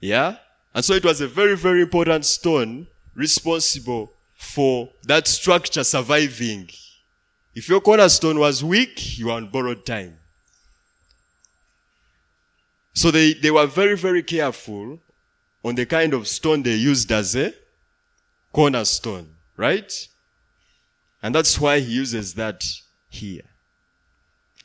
Yeah? 0.00 0.36
And 0.74 0.84
so 0.84 0.94
it 0.94 1.04
was 1.04 1.20
a 1.20 1.28
very, 1.28 1.56
very 1.56 1.82
important 1.82 2.24
stone 2.24 2.86
responsible 3.14 4.12
for 4.40 4.88
that 5.02 5.28
structure 5.28 5.84
surviving. 5.84 6.66
If 7.54 7.68
your 7.68 7.82
cornerstone 7.82 8.38
was 8.38 8.64
weak, 8.64 9.18
you 9.18 9.28
are 9.30 9.36
on 9.36 9.48
borrowed 9.48 9.84
time. 9.84 10.16
So 12.94 13.10
they, 13.10 13.34
they 13.34 13.50
were 13.50 13.66
very, 13.66 13.98
very 13.98 14.22
careful 14.22 14.98
on 15.62 15.74
the 15.74 15.84
kind 15.84 16.14
of 16.14 16.26
stone 16.26 16.62
they 16.62 16.74
used 16.74 17.12
as 17.12 17.36
a 17.36 17.52
cornerstone, 18.50 19.28
right? 19.58 20.08
And 21.22 21.34
that's 21.34 21.60
why 21.60 21.80
he 21.80 21.92
uses 21.92 22.32
that 22.34 22.64
here. 23.10 23.44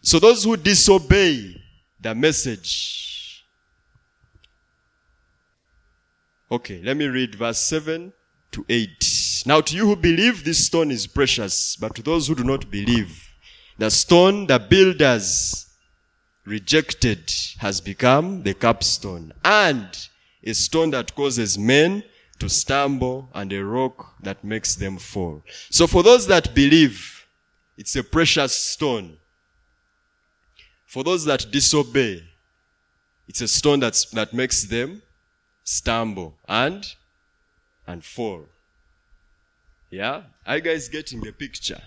So 0.02 0.20
those 0.20 0.46
who 0.46 0.56
disobey 0.56 1.62
the 2.00 2.16
message. 2.16 3.44
Okay, 6.50 6.82
let 6.82 6.96
me 6.96 7.08
read 7.08 7.36
verse 7.36 7.60
7 7.60 8.14
to 8.54 8.66
8. 8.70 9.25
Now 9.46 9.62
to 9.62 9.76
you 9.76 9.86
who 9.86 9.96
believe, 9.96 10.44
this 10.44 10.66
stone 10.66 10.90
is 10.90 11.06
precious, 11.06 11.76
but 11.76 11.94
to 11.96 12.02
those 12.02 12.28
who 12.28 12.36
do 12.36 12.44
not 12.44 12.72
believe, 12.72 13.36
the 13.78 13.92
stone 13.92 14.48
the 14.48 14.58
builders 14.58 15.68
rejected 16.46 17.32
has 17.60 17.80
become 17.80 18.42
the 18.42 18.54
capstone 18.56 19.34
and 19.44 19.88
a 20.44 20.54
stone 20.54 20.92
that 20.92 21.14
causes 21.14 21.58
men 21.60 22.04
to 22.40 22.50
stumble 22.50 23.30
and 23.34 23.54
a 23.54 23.64
rock 23.64 24.16
that 24.22 24.44
makes 24.44 24.76
them 24.76 24.98
fall. 24.98 25.44
So 25.70 25.86
for 25.86 26.02
those 26.02 26.26
that 26.28 26.56
believe, 26.56 27.26
it's 27.78 27.96
a 27.96 28.04
precious 28.04 28.54
stone. 28.56 29.18
For 30.88 31.04
those 31.04 31.26
that 31.26 31.52
disobey, 31.52 32.24
it's 33.28 33.42
a 33.42 33.48
stone 33.48 33.80
that's, 33.80 34.06
that 34.06 34.34
makes 34.34 34.64
them 34.64 35.02
stumble 35.64 36.34
and, 36.48 36.86
and 37.88 38.04
fall. 38.04 38.46
Yeah? 39.96 40.24
Are 40.46 40.58
you 40.58 40.62
guys 40.62 40.90
getting 40.90 41.22
the 41.22 41.32
picture? 41.32 41.82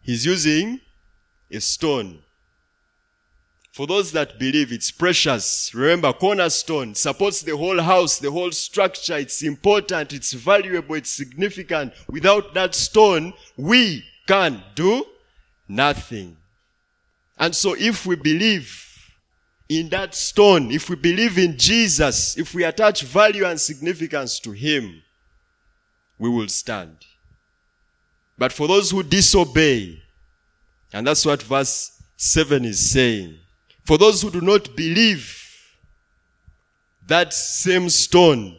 He's 0.00 0.26
using 0.26 0.80
a 1.52 1.60
stone. 1.60 2.18
For 3.70 3.86
those 3.86 4.10
that 4.10 4.40
believe 4.40 4.72
it's 4.72 4.90
precious, 4.90 5.72
remember 5.72 6.12
cornerstone 6.12 6.96
supports 6.96 7.40
the 7.42 7.56
whole 7.56 7.80
house, 7.80 8.18
the 8.18 8.32
whole 8.32 8.50
structure. 8.50 9.16
It's 9.16 9.44
important, 9.44 10.12
it's 10.12 10.32
valuable, 10.32 10.96
it's 10.96 11.10
significant. 11.10 11.92
Without 12.08 12.54
that 12.54 12.74
stone, 12.74 13.34
we 13.56 14.02
can 14.26 14.60
do 14.74 15.06
nothing. 15.68 16.36
And 17.38 17.54
so 17.54 17.76
if 17.78 18.04
we 18.04 18.16
believe 18.16 18.84
in 19.68 19.88
that 19.90 20.16
stone, 20.16 20.72
if 20.72 20.90
we 20.90 20.96
believe 20.96 21.38
in 21.38 21.56
Jesus, 21.56 22.36
if 22.36 22.52
we 22.52 22.64
attach 22.64 23.02
value 23.02 23.44
and 23.44 23.60
significance 23.60 24.40
to 24.40 24.50
Him, 24.50 25.02
we 26.18 26.28
will 26.28 26.48
stand. 26.48 26.96
But 28.42 28.52
for 28.52 28.66
those 28.66 28.90
who 28.90 29.04
disobey, 29.04 30.02
and 30.92 31.06
that's 31.06 31.24
what 31.24 31.40
verse 31.44 32.02
7 32.16 32.64
is 32.64 32.90
saying, 32.90 33.38
for 33.84 33.96
those 33.96 34.20
who 34.20 34.32
do 34.32 34.40
not 34.40 34.74
believe, 34.74 35.40
that 37.06 37.32
same 37.32 37.88
stone, 37.88 38.56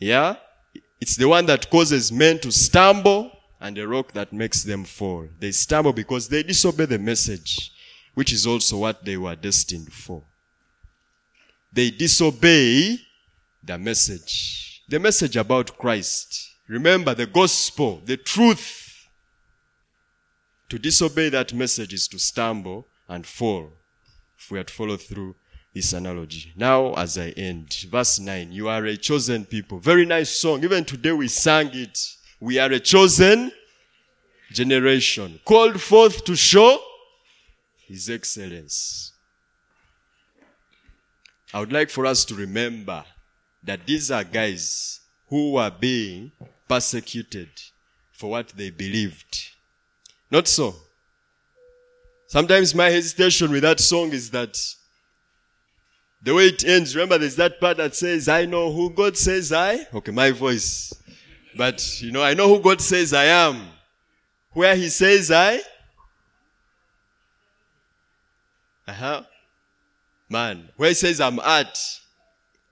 yeah, 0.00 0.34
it's 1.00 1.14
the 1.14 1.28
one 1.28 1.46
that 1.46 1.70
causes 1.70 2.10
men 2.10 2.40
to 2.40 2.50
stumble 2.50 3.30
and 3.60 3.78
a 3.78 3.86
rock 3.86 4.10
that 4.14 4.32
makes 4.32 4.64
them 4.64 4.82
fall. 4.82 5.28
They 5.38 5.52
stumble 5.52 5.92
because 5.92 6.26
they 6.26 6.42
disobey 6.42 6.86
the 6.86 6.98
message, 6.98 7.70
which 8.14 8.32
is 8.32 8.48
also 8.48 8.78
what 8.78 9.04
they 9.04 9.16
were 9.16 9.36
destined 9.36 9.92
for. 9.92 10.24
They 11.72 11.92
disobey 11.92 12.98
the 13.62 13.78
message. 13.78 14.82
The 14.88 14.98
message 14.98 15.36
about 15.36 15.78
Christ. 15.78 16.48
Remember 16.72 17.14
the 17.14 17.26
gospel, 17.26 18.00
the 18.06 18.16
truth. 18.16 19.06
To 20.70 20.78
disobey 20.78 21.28
that 21.28 21.52
message 21.52 21.92
is 21.92 22.08
to 22.08 22.18
stumble 22.18 22.86
and 23.06 23.26
fall. 23.26 23.68
If 24.38 24.50
we 24.50 24.56
had 24.56 24.70
followed 24.70 25.02
through 25.02 25.34
this 25.74 25.92
analogy. 25.92 26.50
Now, 26.56 26.94
as 26.94 27.18
I 27.18 27.28
end, 27.36 27.74
verse 27.90 28.18
9, 28.18 28.52
you 28.52 28.70
are 28.70 28.86
a 28.86 28.96
chosen 28.96 29.44
people. 29.44 29.80
Very 29.80 30.06
nice 30.06 30.30
song. 30.30 30.64
Even 30.64 30.86
today 30.86 31.12
we 31.12 31.28
sang 31.28 31.68
it. 31.74 31.98
We 32.40 32.58
are 32.58 32.72
a 32.72 32.80
chosen 32.80 33.52
generation, 34.50 35.40
called 35.44 35.78
forth 35.78 36.24
to 36.24 36.34
show 36.34 36.78
his 37.86 38.08
excellence. 38.08 39.12
I 41.52 41.60
would 41.60 41.72
like 41.72 41.90
for 41.90 42.06
us 42.06 42.24
to 42.24 42.34
remember 42.34 43.04
that 43.62 43.84
these 43.84 44.10
are 44.10 44.24
guys 44.24 45.00
who 45.28 45.52
were 45.52 45.70
being 45.70 46.30
persecuted 46.68 47.50
for 48.12 48.30
what 48.30 48.48
they 48.50 48.70
believed. 48.70 49.50
Not 50.30 50.48
so. 50.48 50.74
Sometimes 52.26 52.74
my 52.74 52.88
hesitation 52.88 53.50
with 53.50 53.62
that 53.62 53.78
song 53.80 54.12
is 54.12 54.30
that 54.30 54.56
the 56.22 56.34
way 56.34 56.46
it 56.46 56.64
ends, 56.64 56.94
remember 56.94 57.18
there's 57.18 57.36
that 57.36 57.60
part 57.60 57.76
that 57.78 57.94
says, 57.94 58.28
I 58.28 58.46
know 58.46 58.72
who 58.72 58.90
God 58.90 59.16
says 59.16 59.52
I. 59.52 59.86
Okay, 59.92 60.12
my 60.12 60.30
voice. 60.30 60.94
But, 61.56 62.00
you 62.00 62.12
know, 62.12 62.22
I 62.22 62.34
know 62.34 62.48
who 62.48 62.60
God 62.60 62.80
says 62.80 63.12
I 63.12 63.24
am. 63.24 63.60
Where 64.52 64.76
he 64.76 64.88
says 64.88 65.30
I. 65.30 65.60
Uh-huh. 68.86 69.22
Man, 70.28 70.68
where 70.76 70.88
he 70.88 70.94
says 70.94 71.20
I'm 71.20 71.38
at, 71.40 71.78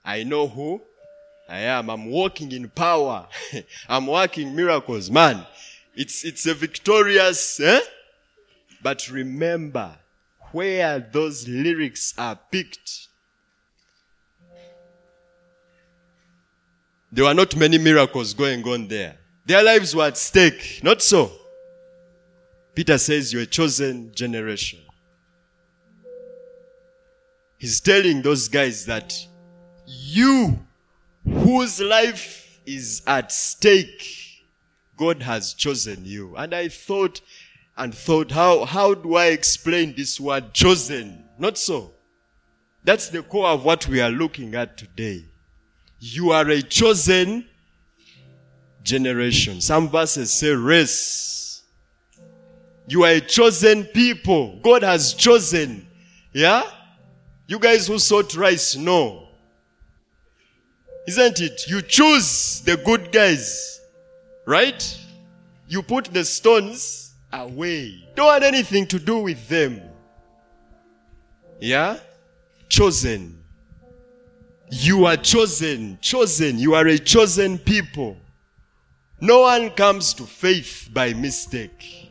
I 0.03 0.23
know 0.23 0.47
who 0.47 0.81
I 1.51 1.59
am. 1.59 1.89
I'm 1.89 2.05
walking 2.05 2.53
in 2.53 2.69
power. 2.69 3.27
I'm 3.89 4.07
working 4.07 4.55
miracles. 4.55 5.11
Man, 5.11 5.45
it's, 5.93 6.23
it's 6.23 6.45
a 6.45 6.53
victorious, 6.53 7.59
eh? 7.59 7.81
But 8.81 9.09
remember 9.09 9.91
where 10.53 10.99
those 10.99 11.49
lyrics 11.49 12.13
are 12.17 12.39
picked. 12.49 13.09
There 17.11 17.25
were 17.25 17.33
not 17.33 17.53
many 17.57 17.77
miracles 17.77 18.33
going 18.33 18.65
on 18.65 18.87
there. 18.87 19.17
Their 19.45 19.61
lives 19.61 19.93
were 19.93 20.05
at 20.05 20.17
stake. 20.17 20.79
Not 20.81 21.01
so. 21.01 21.33
Peter 22.73 22.97
says 22.97 23.33
you're 23.33 23.41
a 23.41 23.45
chosen 23.45 24.13
generation. 24.15 24.79
He's 27.57 27.81
telling 27.81 28.21
those 28.21 28.47
guys 28.47 28.85
that 28.85 29.13
you 29.85 30.57
whose 31.25 31.79
life 31.79 32.59
is 32.65 33.01
at 33.07 33.31
stake, 33.31 34.43
God 34.97 35.21
has 35.23 35.53
chosen 35.53 36.05
you. 36.05 36.35
And 36.35 36.53
I 36.53 36.67
thought 36.67 37.21
and 37.77 37.93
thought, 37.93 38.31
how, 38.31 38.65
how 38.65 38.93
do 38.93 39.15
I 39.15 39.27
explain 39.27 39.95
this 39.95 40.19
word 40.19 40.53
chosen? 40.53 41.23
Not 41.39 41.57
so. 41.57 41.91
That's 42.83 43.09
the 43.09 43.23
core 43.23 43.47
of 43.47 43.63
what 43.63 43.87
we 43.87 44.01
are 44.01 44.09
looking 44.09 44.55
at 44.55 44.77
today. 44.77 45.25
You 45.99 46.31
are 46.31 46.47
a 46.49 46.61
chosen 46.61 47.45
generation. 48.83 49.61
Some 49.61 49.89
verses 49.89 50.31
say 50.31 50.49
race. 50.49 51.63
You 52.87 53.03
are 53.03 53.11
a 53.11 53.21
chosen 53.21 53.85
people. 53.85 54.59
God 54.61 54.83
has 54.83 55.13
chosen. 55.13 55.87
Yeah? 56.33 56.63
You 57.47 57.59
guys 57.59 57.87
who 57.87 57.99
sought 57.99 58.35
rice 58.35 58.75
know. 58.75 59.27
Isn't 61.11 61.41
it? 61.41 61.67
You 61.67 61.81
choose 61.81 62.61
the 62.61 62.77
good 62.77 63.11
guys. 63.11 63.81
Right? 64.45 64.81
You 65.67 65.83
put 65.83 66.05
the 66.05 66.23
stones 66.23 67.15
away. 67.33 68.07
Don't 68.15 68.27
want 68.27 68.45
anything 68.45 68.87
to 68.87 68.97
do 68.97 69.17
with 69.17 69.45
them. 69.49 69.81
Yeah? 71.59 71.97
Chosen. 72.69 73.43
You 74.69 75.03
are 75.03 75.17
chosen. 75.17 75.97
Chosen. 75.99 76.57
You 76.57 76.75
are 76.75 76.87
a 76.87 76.97
chosen 76.97 77.57
people. 77.57 78.15
No 79.19 79.41
one 79.41 79.69
comes 79.71 80.13
to 80.13 80.23
faith 80.23 80.87
by 80.93 81.11
mistake. 81.11 82.09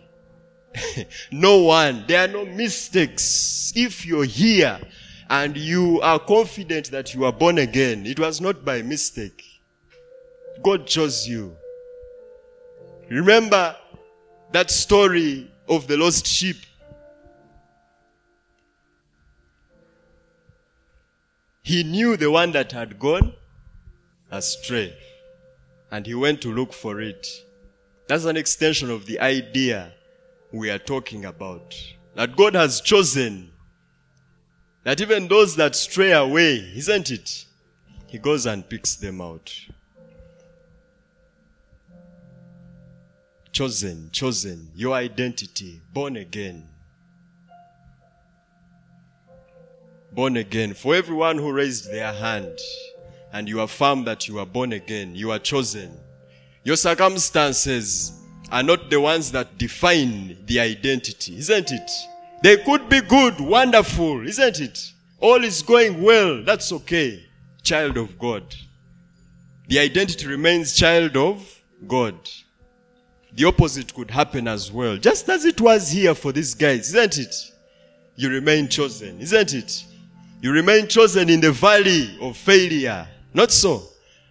no 1.33 1.57
one. 1.63 2.05
There 2.07 2.23
are 2.23 2.29
no 2.31 2.45
mistakes. 2.45 3.73
If 3.75 4.05
you're 4.05 4.25
here 4.25 4.79
and 5.31 5.57
you 5.57 6.01
are 6.01 6.19
confident 6.19 6.91
that 6.91 7.15
you 7.15 7.25
are 7.25 7.33
born 7.33 7.59
again, 7.59 8.05
it 8.05 8.19
was 8.19 8.41
not 8.41 8.65
by 8.65 8.83
mistake. 8.83 9.61
God 10.61 10.89
chose 10.89 11.27
you. 11.27 11.57
Remember 13.09 13.77
that 14.51 14.73
story 14.73 15.49
of 15.69 15.87
the 15.87 15.97
lost 15.97 16.27
sheep. 16.27 16.57
He 21.63 21.85
knew 21.85 22.17
the 22.17 22.31
one 22.31 22.51
that 22.53 22.73
had 22.73 22.99
gone 22.99 23.33
astray 24.33 24.93
and 25.93 26.05
he 26.07 26.15
went 26.15 26.43
to 26.43 26.53
look 26.53 26.73
for 26.73 27.01
it. 27.01 27.29
That's 28.09 28.25
an 28.25 28.37
extension 28.37 28.91
of 28.91 29.07
the 29.07 29.21
idea 29.21 29.93
we 30.51 30.71
are 30.71 30.79
talking 30.79 31.25
about. 31.25 31.77
That 32.17 32.35
God 32.35 32.57
has 32.57 32.81
chosen 32.81 33.50
that 34.85 35.01
even 35.01 35.29
those 35.29 35.57
that 35.57 35.77
stray 35.77 36.13
away, 36.13 36.73
isn't 36.75 37.11
it? 37.11 37.45
He 38.07 38.19
goes 38.19 38.47
and 38.47 38.69
picks 38.69 38.97
them 38.97 39.21
out. 39.21 39.55
Chosen, 43.53 44.11
chosen, 44.13 44.71
your 44.75 44.95
identity, 44.95 45.81
born 45.93 46.17
again. 46.17 46.67
Born 50.13 50.37
again. 50.37 50.75
For 50.75 50.95
everyone 50.95 51.39
who 51.39 51.53
raised 51.53 51.91
their 51.91 52.13
hand 52.13 52.59
and 53.33 53.49
you 53.49 53.61
affirm 53.61 54.05
that 54.05 54.27
you 54.27 54.39
are 54.39 54.47
born 54.47 54.73
again, 54.73 55.15
you 55.15 55.31
are 55.31 55.39
chosen. 55.39 55.97
Your 56.65 56.77
circumstances 56.77 58.13
are 58.51 58.63
not 58.63 58.91
the 58.91 59.01
ones 59.01 59.31
that 59.33 59.57
define 59.59 60.37
the 60.47 60.59
identity, 60.59 61.37
isn't 61.39 61.71
it? 61.71 61.91
They 62.43 62.57
could 62.59 62.89
be 62.89 63.01
good, 63.01 63.39
wonderful, 63.41 64.27
isn't 64.27 64.61
it? 64.61 64.93
All 65.19 65.45
is 65.45 65.63
going 65.63 66.03
well, 66.03 66.43
that's 66.43 66.73
okay. 66.73 67.27
Child 67.63 67.99
of 67.99 68.19
God. 68.19 68.43
The 69.69 69.79
identity 69.79 70.27
remains 70.27 70.75
child 70.75 71.17
of 71.17 71.63
God. 71.87 72.17
The 73.33 73.45
opposite 73.45 73.95
could 73.95 74.11
happen 74.11 74.49
as 74.49 74.73
well, 74.73 74.97
just 74.97 75.29
as 75.29 75.45
it 75.45 75.61
was 75.61 75.91
here 75.91 76.15
for 76.15 76.33
these 76.33 76.55
guys, 76.55 76.95
isn't 76.95 77.19
it? 77.19 77.35
you 78.21 78.29
remain 78.29 78.69
chosen, 78.69 79.19
isn't 79.19 79.55
it? 79.55 79.85
You 80.43 80.53
remain 80.53 80.89
chosen 80.89 81.31
in 81.31 81.41
the 81.41 81.53
valley 81.53 82.19
of 82.21 82.37
failure. 82.37 83.09
Not 83.33 83.51
so. 83.51 83.83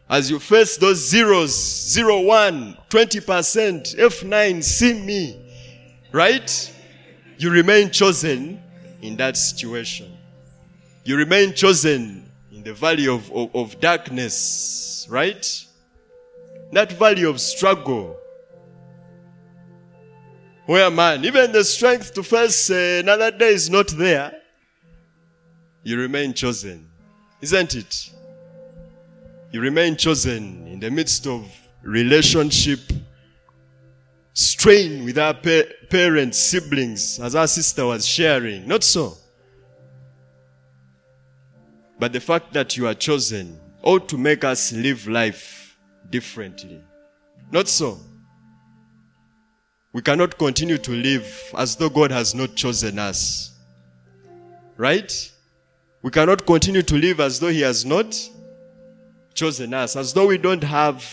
As 0.07 0.29
you 0.29 0.39
face 0.39 0.77
those 0.77 1.09
zeros, 1.09 1.51
zero, 1.89 2.19
one, 2.21 2.77
20%, 2.89 3.95
F9, 3.95 4.63
see 4.63 4.93
me, 4.93 5.41
right? 6.11 6.73
You 7.39 7.49
remain 7.51 7.89
chosen 7.89 8.61
in 9.01 9.15
that 9.15 9.37
situation. 9.37 10.11
You 11.05 11.15
remain 11.15 11.53
chosen 11.53 12.29
in 12.51 12.63
the 12.63 12.73
valley 12.73 13.07
of, 13.07 13.31
of, 13.31 13.55
of 13.55 13.79
darkness, 13.79 15.07
right? 15.09 15.65
That 16.73 16.91
valley 16.91 17.23
of 17.23 17.39
struggle. 17.39 18.17
Where 20.65 20.91
man, 20.91 21.23
even 21.23 21.53
the 21.53 21.63
strength 21.63 22.13
to 22.15 22.23
face 22.23 22.69
uh, 22.69 22.99
another 23.01 23.31
day 23.31 23.53
is 23.53 23.69
not 23.69 23.87
there. 23.87 24.33
You 25.81 25.97
remain 25.97 26.33
chosen, 26.33 26.89
isn't 27.39 27.73
it? 27.73 28.11
You 29.53 29.61
remain 29.61 29.95
chosen 29.95 30.67
in 30.67 30.81
the 30.81 30.91
midst 30.91 31.25
of 31.25 31.49
relationship 31.83 32.81
strain 34.39 35.03
with 35.03 35.17
our 35.17 35.33
pa- 35.33 35.69
parents, 35.89 36.39
siblings, 36.39 37.19
as 37.19 37.35
our 37.35 37.47
sister 37.47 37.85
was 37.85 38.07
sharing. 38.07 38.65
Not 38.65 38.85
so. 38.85 39.17
But 41.99 42.13
the 42.13 42.21
fact 42.21 42.53
that 42.53 42.77
you 42.77 42.87
are 42.87 42.93
chosen 42.93 43.59
ought 43.81 44.07
to 44.07 44.17
make 44.17 44.45
us 44.45 44.71
live 44.71 45.09
life 45.09 45.77
differently. 46.09 46.81
Not 47.51 47.67
so. 47.67 47.99
We 49.91 50.01
cannot 50.01 50.37
continue 50.37 50.77
to 50.77 50.91
live 50.91 51.53
as 51.57 51.75
though 51.75 51.89
God 51.89 52.11
has 52.11 52.33
not 52.33 52.55
chosen 52.55 52.97
us. 52.97 53.51
Right? 54.77 55.31
We 56.01 56.11
cannot 56.11 56.45
continue 56.45 56.83
to 56.83 56.95
live 56.95 57.19
as 57.19 57.41
though 57.41 57.49
He 57.49 57.61
has 57.61 57.85
not 57.85 58.17
chosen 59.33 59.73
us, 59.73 59.97
as 59.97 60.13
though 60.13 60.27
we 60.27 60.37
don't 60.37 60.63
have 60.63 61.05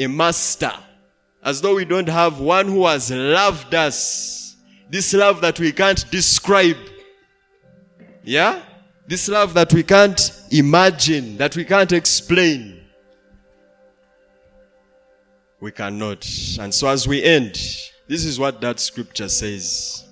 a 0.00 0.08
master, 0.08 0.72
as 1.42 1.60
though 1.60 1.74
we 1.74 1.84
don't 1.84 2.08
have 2.08 2.40
one 2.40 2.68
who 2.68 2.86
has 2.86 3.10
loved 3.10 3.74
us. 3.74 4.56
This 4.88 5.14
love 5.14 5.40
that 5.40 5.58
we 5.58 5.72
can't 5.72 6.10
describe. 6.10 6.76
Yeah? 8.24 8.62
This 9.06 9.28
love 9.28 9.54
that 9.54 9.72
we 9.72 9.82
can't 9.82 10.20
imagine, 10.50 11.36
that 11.38 11.56
we 11.56 11.64
can't 11.64 11.92
explain. 11.92 12.80
We 15.60 15.70
cannot. 15.70 16.26
And 16.58 16.74
so 16.74 16.88
as 16.88 17.06
we 17.06 17.22
end, 17.22 17.54
this 18.08 18.24
is 18.24 18.38
what 18.38 18.60
that 18.60 18.80
scripture 18.80 19.28
says. 19.28 20.04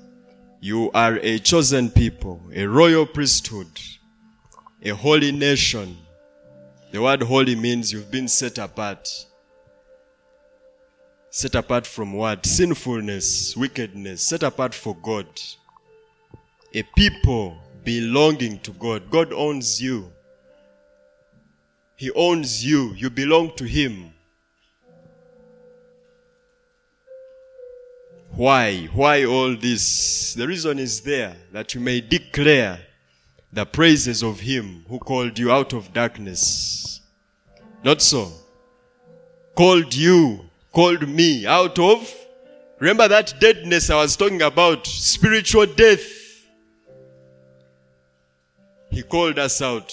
You 0.60 0.90
are 0.92 1.16
a 1.22 1.38
chosen 1.38 1.90
people, 1.90 2.40
a 2.52 2.66
royal 2.66 3.06
priesthood, 3.06 3.68
a 4.82 4.90
holy 4.90 5.32
nation. 5.32 5.96
The 6.90 7.02
word 7.02 7.22
holy 7.22 7.54
means 7.54 7.92
you've 7.92 8.10
been 8.10 8.28
set 8.28 8.58
apart. 8.58 9.08
Set 11.38 11.54
apart 11.54 11.86
from 11.86 12.14
what? 12.14 12.44
Sinfulness, 12.44 13.56
wickedness, 13.56 14.24
set 14.24 14.42
apart 14.42 14.74
for 14.74 14.96
God. 14.96 15.28
A 16.74 16.82
people 16.96 17.56
belonging 17.84 18.58
to 18.58 18.72
God. 18.72 19.08
God 19.08 19.32
owns 19.32 19.80
you. 19.80 20.10
He 21.94 22.10
owns 22.10 22.66
you. 22.66 22.92
You 22.94 23.08
belong 23.08 23.54
to 23.54 23.64
Him. 23.64 24.10
Why? 28.32 28.88
Why 28.92 29.24
all 29.24 29.54
this? 29.54 30.34
The 30.34 30.44
reason 30.44 30.80
is 30.80 31.02
there 31.02 31.36
that 31.52 31.72
you 31.72 31.80
may 31.80 32.00
declare 32.00 32.80
the 33.52 33.64
praises 33.64 34.24
of 34.24 34.40
Him 34.40 34.84
who 34.88 34.98
called 34.98 35.38
you 35.38 35.52
out 35.52 35.72
of 35.72 35.92
darkness. 35.92 37.00
Not 37.84 38.02
so. 38.02 38.32
Called 39.54 39.94
you, 39.94 40.47
called 40.78 41.08
me 41.08 41.44
out 41.44 41.76
of. 41.80 42.14
Remember 42.78 43.08
that 43.08 43.34
deadness 43.40 43.90
I 43.90 43.96
was 43.96 44.16
talking 44.16 44.42
about, 44.42 44.86
spiritual 44.86 45.66
death. 45.66 46.06
He 48.88 49.02
called 49.02 49.40
us 49.40 49.60
out 49.60 49.92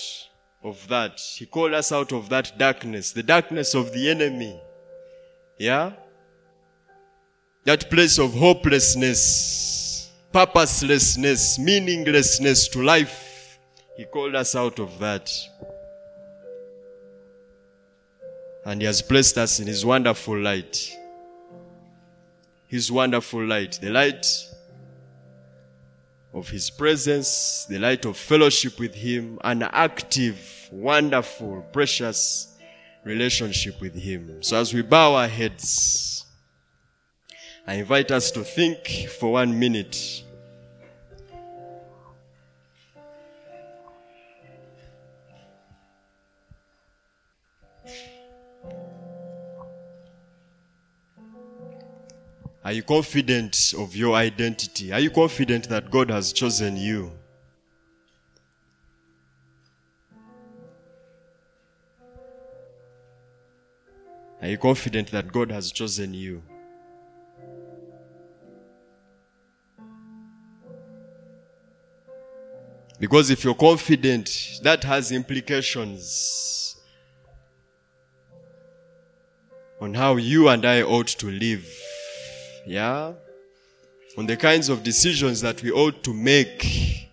of 0.63 0.87
that. 0.87 1.19
He 1.19 1.47
called 1.47 1.73
us 1.73 1.91
out 1.91 2.11
of 2.11 2.29
that 2.29 2.59
darkness, 2.59 3.13
the 3.13 3.23
darkness 3.23 3.73
of 3.73 3.93
the 3.93 4.11
enemy. 4.11 4.61
Yeah? 5.57 5.93
That 7.63 7.89
place 7.89 8.19
of 8.19 8.35
hopelessness, 8.35 10.11
purposelessness, 10.31 11.57
meaninglessness 11.57 12.67
to 12.67 12.83
life. 12.83 13.57
He 13.97 14.05
called 14.05 14.35
us 14.35 14.55
out 14.55 14.77
of 14.77 14.99
that. 14.99 15.31
And 18.65 18.81
He 18.81 18.87
has 18.87 19.01
placed 19.01 19.37
us 19.37 19.59
in 19.59 19.67
His 19.67 19.85
wonderful 19.85 20.37
light. 20.37 20.91
His 22.67 22.91
wonderful 22.91 23.45
light. 23.45 23.79
The 23.79 23.91
light 23.91 24.25
of 26.33 26.49
His 26.49 26.69
presence, 26.69 27.65
the 27.69 27.79
light 27.79 28.05
of 28.05 28.17
fellowship 28.17 28.79
with 28.79 28.95
Him, 28.95 29.39
an 29.43 29.61
active, 29.63 30.67
wonderful, 30.71 31.61
precious 31.71 32.57
relationship 33.05 33.79
with 33.79 33.95
Him. 33.95 34.41
So 34.41 34.59
as 34.59 34.73
we 34.73 34.81
bow 34.81 35.13
our 35.13 35.27
heads, 35.27 36.25
I 37.67 37.75
invite 37.75 38.11
us 38.11 38.31
to 38.31 38.43
think 38.43 39.07
for 39.09 39.33
one 39.33 39.57
minute. 39.57 40.24
Are 52.65 52.71
you 52.71 52.81
confident 52.81 53.75
of 53.77 53.95
your 53.95 54.15
identity? 54.15 54.91
Are 54.91 54.99
you 54.99 55.11
confident 55.11 55.69
that 55.69 55.91
God 55.91 56.09
has 56.09 56.33
chosen 56.33 56.75
you? 56.75 57.11
Are 64.41 64.47
you 64.47 64.57
confident 64.57 65.11
that 65.11 65.31
God 65.31 65.51
has 65.51 65.71
chosen 65.71 66.15
you? 66.15 66.41
Because 72.99 73.29
if 73.29 73.43
you're 73.43 73.53
confident, 73.53 74.59
that 74.63 74.83
has 74.85 75.11
implications 75.11 76.77
on 79.79 79.93
how 79.93 80.15
you 80.15 80.47
and 80.47 80.65
I 80.65 80.81
ought 80.81 81.09
to 81.09 81.27
live. 81.27 81.74
Yeah? 82.65 83.13
On 84.17 84.25
the 84.25 84.37
kinds 84.37 84.69
of 84.69 84.83
decisions 84.83 85.41
that 85.41 85.61
we 85.61 85.71
ought 85.71 86.03
to 86.03 86.13
make, 86.13 87.09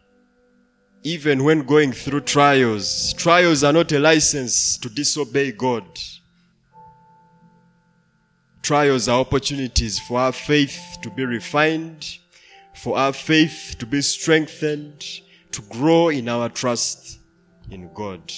even 1.02 1.42
when 1.44 1.64
going 1.64 1.92
through 1.92 2.20
trials. 2.20 3.12
Trials 3.14 3.64
are 3.64 3.72
not 3.72 3.90
a 3.92 3.98
license 3.98 4.78
to 4.78 4.88
disobey 4.88 5.52
God. 5.52 5.84
Trials 8.62 9.08
are 9.08 9.18
opportunities 9.18 9.98
for 9.98 10.20
our 10.20 10.32
faith 10.32 10.80
to 11.02 11.10
be 11.10 11.24
refined, 11.24 12.18
for 12.74 12.96
our 12.96 13.12
faith 13.12 13.74
to 13.80 13.86
be 13.86 14.00
strengthened, 14.00 15.04
to 15.50 15.62
grow 15.62 16.08
in 16.08 16.28
our 16.28 16.48
trust 16.48 17.18
in 17.70 17.92
God. 17.92 18.32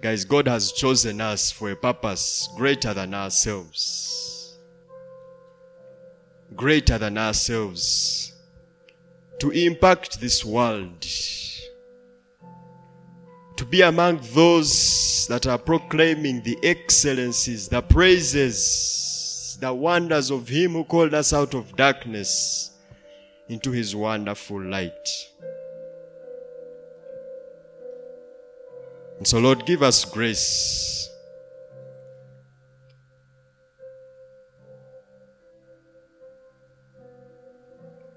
Guys, 0.00 0.24
God 0.24 0.46
has 0.46 0.70
chosen 0.70 1.20
us 1.20 1.50
for 1.50 1.72
a 1.72 1.76
purpose 1.76 2.48
greater 2.56 2.94
than 2.94 3.14
ourselves. 3.14 4.56
Greater 6.54 6.98
than 6.98 7.18
ourselves. 7.18 8.32
To 9.40 9.50
impact 9.50 10.20
this 10.20 10.44
world. 10.44 11.04
To 13.56 13.64
be 13.64 13.82
among 13.82 14.20
those 14.34 15.26
that 15.28 15.48
are 15.48 15.58
proclaiming 15.58 16.42
the 16.42 16.56
excellencies, 16.62 17.68
the 17.68 17.82
praises, 17.82 19.58
the 19.60 19.74
wonders 19.74 20.30
of 20.30 20.46
Him 20.48 20.74
who 20.74 20.84
called 20.84 21.12
us 21.12 21.32
out 21.32 21.54
of 21.54 21.74
darkness 21.74 22.70
into 23.48 23.72
His 23.72 23.96
wonderful 23.96 24.62
light. 24.62 25.08
And 29.18 29.26
so, 29.26 29.38
Lord, 29.38 29.66
give 29.66 29.82
us 29.82 30.04
grace. 30.04 31.10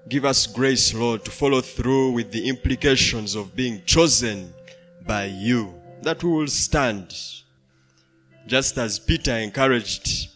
Give 0.08 0.24
us 0.24 0.46
grace, 0.46 0.94
Lord, 0.94 1.24
to 1.24 1.30
follow 1.30 1.60
through 1.60 2.12
with 2.12 2.32
the 2.32 2.48
implications 2.48 3.34
of 3.34 3.56
being 3.56 3.82
chosen 3.84 4.52
by 5.06 5.24
you, 5.24 5.74
that 6.02 6.22
we 6.22 6.30
will 6.30 6.46
stand. 6.46 7.14
Just 8.46 8.78
as 8.78 8.98
Peter 8.98 9.36
encouraged 9.36 10.28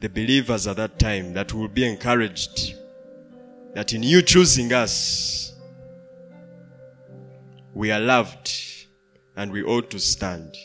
the 0.00 0.08
believers 0.08 0.66
at 0.66 0.76
that 0.76 0.98
time 0.98 1.32
that 1.32 1.52
we 1.52 1.60
will 1.60 1.68
be 1.68 1.86
encouraged 1.86 2.74
that 3.74 3.92
in 3.92 4.02
you 4.02 4.22
choosing 4.22 4.72
us, 4.72 5.52
we 7.74 7.90
are 7.90 8.00
loved 8.00 8.75
and 9.36 9.52
we 9.52 9.62
ought 9.62 9.90
to 9.90 9.98
stand. 9.98 10.56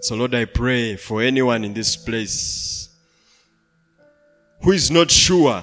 So, 0.00 0.16
Lord, 0.16 0.34
I 0.34 0.44
pray 0.44 0.96
for 0.96 1.22
anyone 1.22 1.64
in 1.64 1.74
this 1.74 1.96
place 1.96 2.88
who 4.60 4.72
is 4.72 4.90
not 4.90 5.10
sure 5.10 5.62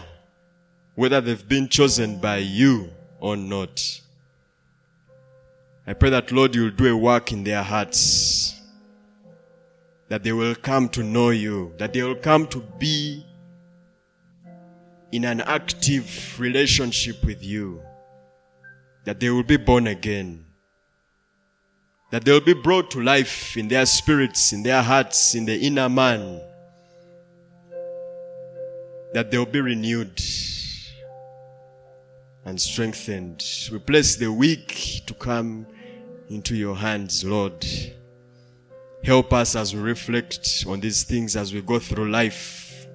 whether 0.95 1.19
they've 1.21 1.47
been 1.47 1.67
chosen 1.67 2.19
by 2.19 2.37
you 2.37 2.89
or 3.19 3.35
not. 3.35 4.01
I 5.85 5.93
pray 5.93 6.09
that, 6.11 6.31
Lord, 6.31 6.55
you'll 6.55 6.71
do 6.71 6.93
a 6.93 6.95
work 6.95 7.31
in 7.31 7.43
their 7.43 7.63
hearts. 7.63 8.55
That 10.07 10.23
they 10.23 10.31
will 10.31 10.55
come 10.55 10.87
to 10.89 11.03
know 11.03 11.31
you. 11.31 11.73
That 11.77 11.93
they 11.93 12.03
will 12.03 12.15
come 12.15 12.47
to 12.47 12.59
be 12.59 13.25
in 15.11 15.25
an 15.25 15.41
active 15.41 16.39
relationship 16.39 17.23
with 17.25 17.43
you. 17.43 17.81
That 19.05 19.19
they 19.19 19.29
will 19.29 19.43
be 19.43 19.57
born 19.57 19.87
again. 19.87 20.45
That 22.11 22.25
they 22.25 22.31
will 22.31 22.41
be 22.41 22.53
brought 22.53 22.89
to 22.91 23.01
life 23.01 23.55
in 23.55 23.67
their 23.67 23.85
spirits, 23.85 24.51
in 24.51 24.63
their 24.63 24.81
hearts, 24.81 25.35
in 25.35 25.45
the 25.45 25.55
inner 25.59 25.89
man. 25.89 26.41
That 29.13 29.29
they 29.29 29.37
will 29.37 29.45
be 29.45 29.61
renewed 29.61 30.19
and 32.45 32.59
strengthened. 32.59 33.43
We 33.71 33.77
place 33.77 34.15
the 34.15 34.31
week 34.31 35.03
to 35.05 35.13
come 35.13 35.67
into 36.29 36.55
your 36.55 36.75
hands, 36.75 37.23
Lord. 37.23 37.63
Help 39.03 39.31
us 39.31 39.55
as 39.55 39.75
we 39.75 39.81
reflect 39.81 40.65
on 40.67 40.79
these 40.79 41.03
things 41.03 41.35
as 41.35 41.53
we 41.53 41.61
go 41.61 41.79
through 41.79 42.09
life. 42.09 42.87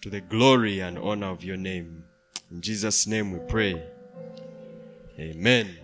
To 0.00 0.10
the 0.10 0.20
glory 0.20 0.80
and 0.80 0.98
honor 0.98 1.28
of 1.28 1.44
your 1.44 1.56
name. 1.56 2.04
In 2.50 2.60
Jesus' 2.60 3.06
name 3.06 3.32
we 3.32 3.38
pray. 3.48 3.82
Amen. 5.20 5.77